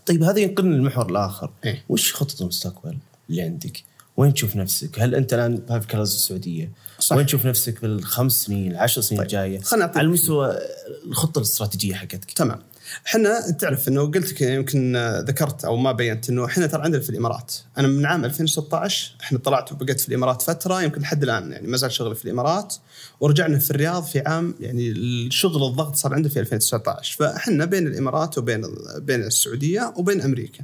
[0.05, 1.83] طيب هذا ينقلنا للمحور الآخر إيه.
[1.89, 2.97] وش خطط المستقبل
[3.29, 3.83] اللي عندك؟
[4.17, 7.15] وين تشوف نفسك؟ هل أنت الآن Five Colors السعودية؟ صح.
[7.15, 9.25] وين تشوف نفسك بالخمس سنين العشر سنين طيب.
[9.27, 10.57] الجاية؟ نعطيك- على مستوى
[11.05, 12.59] الخطة الاستراتيجية حقتك تمام
[13.07, 17.09] إحنا تعرف انه قلت لك يمكن ذكرت أو ما بينت انه إحنا ترى عندنا في
[17.09, 21.67] الامارات أنا من عام 2016 إحنا طلعت وبقيت في الامارات فترة يمكن لحد الآن يعني
[21.67, 22.75] ما زال شغلي في الامارات
[23.19, 28.37] ورجعنا في الرياض في عام يعني الشغل الضغط صار عندي في 2019 فاحنا بين الامارات
[28.37, 28.61] وبين
[28.97, 30.63] بين السعودية وبين أمريكا.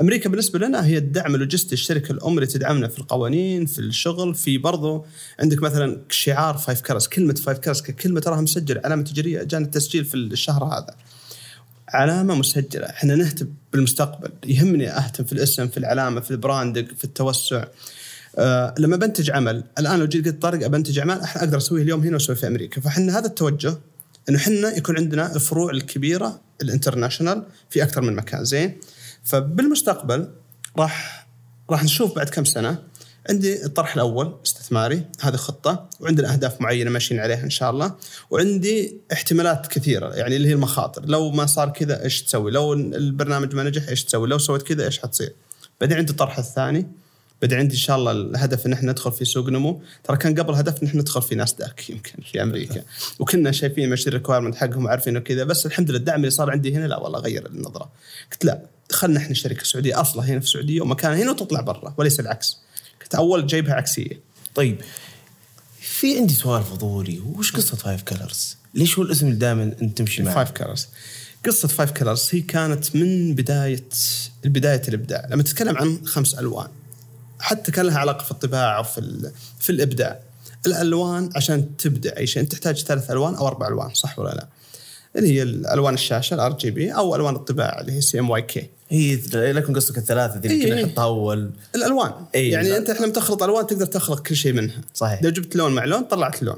[0.00, 4.58] أمريكا بالنسبة لنا هي الدعم اللوجستي الشركة الأم اللي تدعمنا في القوانين في الشغل في
[4.58, 5.04] برضو
[5.40, 10.04] عندك مثلا شعار Five Colors كلمة Five Colors ككلمه تراها مسجل علامة تجارية جانا التسجيل
[10.04, 10.94] في الشهر هذا.
[11.88, 12.86] علامة مسجلة.
[12.86, 14.30] إحنا نهتم بالمستقبل.
[14.46, 17.64] يهمني أهتم في الاسم في العلامة في ال branding في التوسع.
[18.38, 22.00] آه لما بنتج عمل الآن لو جيت قلت طارق بنتج اعمال أحنا أقدر أسويه اليوم
[22.00, 22.80] هنا وأسويه في أمريكا.
[22.80, 23.74] فإحنا هذا التوجه
[24.28, 28.44] إنه إحنا يكون عندنا الفروع الكبيرة ال international في أكثر من مكان.
[28.44, 28.76] زين؟
[29.24, 30.28] فبالمستقبل
[30.78, 31.26] راح
[31.70, 32.78] راح نشوف بعد كم سنة
[33.30, 37.94] عندي الطرح الأول استثماري هذه خطة وعندنا أهداف معينة ماشيين عليها إن شاء الله.
[38.30, 41.06] وعندي احتمالات كثيرة يعني اللي هي المخاطر.
[41.06, 44.84] لو ما صار كذا إيش تسوي؟ لو البرنامج ما نجح إيش تسوي؟ لو سويت كذا
[44.84, 45.32] إيش حتصير؟
[45.80, 46.86] بعدين عندي الطرح الثاني.
[47.42, 49.82] بعدين عندي إن شاء الله الهدف إن إحنا ندخل في سوق نمو.
[50.04, 52.82] ترى كان قبل هدف إن إحنا ندخل في ناسداك يمكن في أمريكا.
[53.18, 56.74] وكنا شايفين ماشي ال requirement حقهم وعارفين كذا بس الحمد لله الدعم اللي صار عندي
[56.74, 57.90] هنا لا والله غير النظرة.
[58.32, 58.62] قلت لا
[58.92, 62.67] خلنا إحنا شركة سعودية أصلها هنا في السعودية ومكانها هنا وتطلع برا وليس العكس.
[63.08, 64.20] كنت أول جايبها عكسية.
[64.54, 64.80] طيب
[65.80, 67.20] في عندي سؤال فضولي.
[67.20, 70.88] وش قصة Five Colors؟ ليش هو الاسم اللي دائما أنت تمشي معه؟ Five Colors
[71.46, 73.88] قصة Five Colors هي كانت من بداية
[74.44, 75.26] بداية الإبداع.
[75.30, 76.68] لما تتكلم عن خمس ألوان
[77.40, 79.30] حتى كان لها علاقة في الطباعة وفي
[79.60, 80.20] في الإبداع.
[80.66, 84.48] الألوان عشان تبدع أي شيء أنت تحتاج ثلاث ألوان أو أربع ألوان صح ولا لا؟
[85.16, 89.98] اللي هي الألوان الشاشة ال RGB أو ألوان الطباعة اللي هي CMYK هي لكن قصدك
[89.98, 90.84] الثلاثة ذي اللي إيه كنا إيه.
[90.84, 91.50] نحطها أول.
[91.74, 92.12] الألوان.
[92.34, 92.76] إيه، يعني.
[92.76, 94.80] أنت لما تخلط ألوان تقدر تخلق كل شيء منها.
[94.94, 95.22] صحيح.
[95.22, 96.56] لو جبت لون مع لون طلعت لون.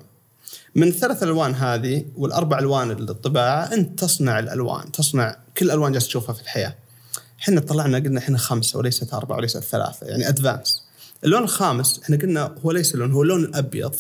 [0.75, 6.35] من الثلاث ألوان هذه والأربع ألوان الطباعة أنت تصنع الألوان تصنع كل الالوان جالس تشوفها
[6.35, 6.75] في الحياة.
[7.41, 10.83] إحنا طلعنا قلنا إحنا خمسة وليست أربعة وليست ثلاثة يعني advance
[11.25, 13.95] اللون الخامس إحنا قلنا هو ليس اللون هو اللون الأبيض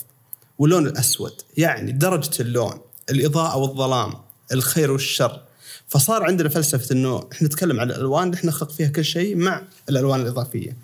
[0.59, 1.33] واللون الأسود.
[1.57, 4.12] يعني درجة اللون الإضاءة والظلام
[4.53, 5.41] الخير والشر.
[5.91, 9.62] فصار عندنا فلسفة إنه إحنا نتكلم عن الألوان اللي إحنا نخلق فيها كل شيء مع
[9.88, 10.76] الألوان الإضافية.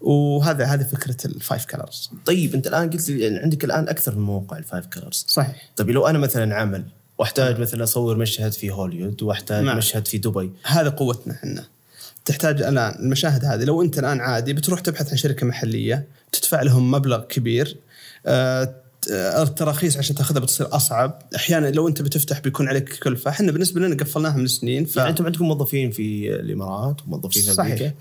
[0.00, 4.14] وهذا هذه فكرة ال Five Colors طيب أنت الآن قلت لي يعني عندك الآن أكثر
[4.14, 5.70] من موقع ال Five Colors صحيح.
[5.76, 6.84] طيب لو أنا مثلا عمل
[7.18, 9.78] وأحتاج مثلا أصور مشهد في هوليوود وأحتاج نعم.
[9.78, 10.50] مشهد في دبي.
[10.64, 11.64] هذا قوتنا إحنا.
[12.24, 16.90] تحتاج الآن المشاهد هذه لو أنت الآن عادي بتروح تبحث عن شركة محلية تدفع لهم
[16.90, 17.76] مبلغ كبير
[18.26, 18.74] آه،
[19.08, 21.22] التراخيص عشان تاخذها بتصير أصعب.
[21.36, 24.96] أحيانا لو أنت بتفتح بيكون عليك كلفه إحنا بالنسبة لنا قفلناها من سنين ف...
[24.96, 27.76] يعني أنتم عندكم موظفين في الإمارات وموظفين في أمريكا.
[27.76, 27.92] صحيح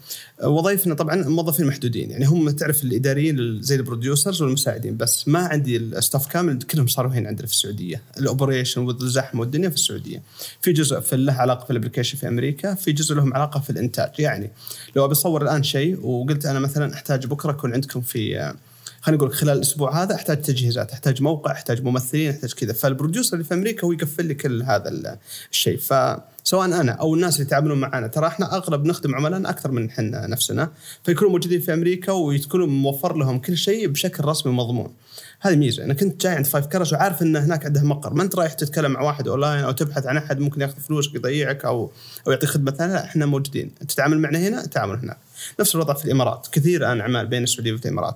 [0.43, 2.11] وظائفنا طبعا موظفين محدودين.
[2.11, 5.27] يعني هم تعرف الإداريين زي ال producers والمساعدين بس.
[5.27, 8.01] ما عندي ال staff كامل كلهم صاروا هنا عندنا في السعودية.
[8.17, 10.21] ال operation والزحمة والدنيا في السعودية.
[10.61, 13.69] في جزء في له علاقة في ال application في أمريكا في جزء لهم علاقة في
[13.69, 14.11] الإنتاج.
[14.19, 14.51] يعني
[14.95, 18.53] لو أبي أصور الآن شيء وقلت أنا مثلا أحتاج بكرة أكون عندكم في
[19.01, 22.73] خلينا نقول خلال الأسبوع هذا أحتاج تجهيزات أحتاج موقع أحتاج ممثلين أحتاج كذا.
[22.73, 25.17] فال producer اللي في أمريكا هو يقفل لي كل هذا ال-
[25.51, 25.77] الشيء.
[25.77, 30.27] فسواء أنا أو الناس اللي يتعاملون معنا ترى إحنا أغلب نخدم عملائنا أكثر من إحنا
[30.27, 30.71] نفسنا.
[31.03, 34.93] فيكونوا موجودين في أمريكا ويكونوا موفر لهم كل شيء بشكل رسمي ومضمون
[35.41, 35.83] هذه ميزة.
[35.83, 38.13] أنا كنت جاي عند Five Colors وعارف إن هناك عنده مقر.
[38.13, 41.65] ما أنت رايح تتكلم مع واحد أونلاين أو تبحث عن أحد ممكن ياخذ فلوسك يضيعك
[41.65, 41.91] أو
[42.27, 43.71] أو يعطيك خدمة ثانية لا إحنا موجودين.
[43.75, 45.17] تتعامل معنا هنا تعامل هناك.
[45.59, 46.47] نفس الوضع في الإمارات.
[46.51, 48.15] كثير الآن أعمال بين السعودية والامارات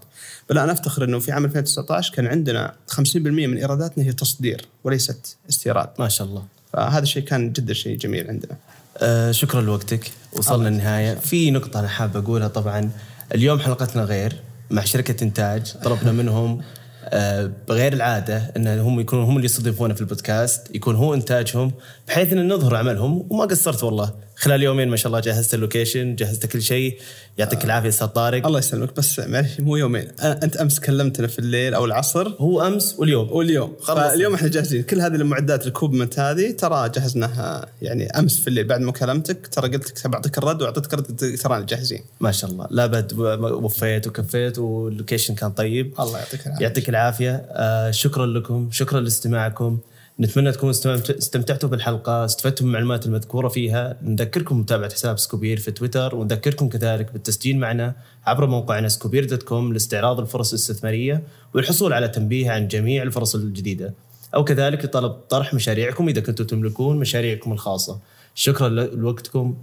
[0.50, 5.38] بل أنا أفتخر إنه في عام 2019 كان عندنا 50% من إيراداتنا هي تصدير وليست
[5.50, 5.90] استيراد.
[6.00, 6.44] ما شاء الله.
[6.74, 8.58] فهذا الشيء كان جدا شيء جميل عندنا.
[8.98, 10.12] آه شكرا لوقتك.
[10.34, 11.16] وصلنا النهاية.
[11.16, 12.92] في نقطة أنا حاب أقولها طبعا.
[13.36, 14.36] اليوم حلقتنا غير
[14.70, 15.74] مع شركة إنتاج.
[15.84, 16.62] طلبنا منهم
[17.06, 20.76] آه بغير العادة إن هم يكونوا هم اللي يستضيفونا في البودكاست.
[20.76, 21.72] يكون هو إنتاجهم
[22.08, 23.28] بحيث إن نظهر عملهم.
[23.30, 24.14] وما قصرت والله.
[24.44, 27.00] خلال يومين ما شاء الله جهزت ال location جهزت كل شيء.
[27.38, 28.48] يعطيك العافية أستاذ طارق.
[28.48, 30.08] الله يسلمك بس معلش مو يومين.
[30.20, 33.32] أنت أمس كلمتنا في الليل أو العصر؟ هو أمس واليوم.
[33.32, 33.76] واليوم.
[33.82, 34.00] خلص.
[34.14, 34.84] اليوم إحنا جاهزين.
[34.84, 39.48] كل هذه المعدات ال equipment هذه ترى جهزناها يعني أمس في الليل بعد ما كلمتك.
[39.48, 42.02] ترى قلت لك بعطيك الرد وأعطيتك الرد ترانا جاهزين.
[42.20, 42.68] ما شاء الله.
[42.72, 45.94] لا بد وفيت وكفيت وال location كان طيب.
[46.00, 46.64] الله يعطيك العافية.
[46.64, 47.46] يعطيك العافية.
[47.52, 49.80] آه شكرا لكم شكرا لاستماعكم.
[50.24, 50.74] نتمنى تكونوا
[51.10, 53.98] استمتعتوا بالحلقة استفدتوا من المعلومات المذكورة فيها.
[54.02, 57.96] نذكركم متابعة حساب سكوبير في تويتر ونذكركم كذلك بالتسجيل معنا
[58.26, 63.94] عبر موقعنا سكوبير dot com لاستعراض الفرص الاستثمارية والحصول على تنبيه عن جميع الفرص الجديدة.
[64.36, 68.00] أو كذلك لطلب طرح مشاريعكم إذا كنتم تملكون مشاريعكم الخاصة.
[68.36, 69.58] شكرا لوقتكم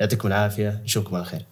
[0.00, 1.42] يعطيكم العافية نشوفكم على خير.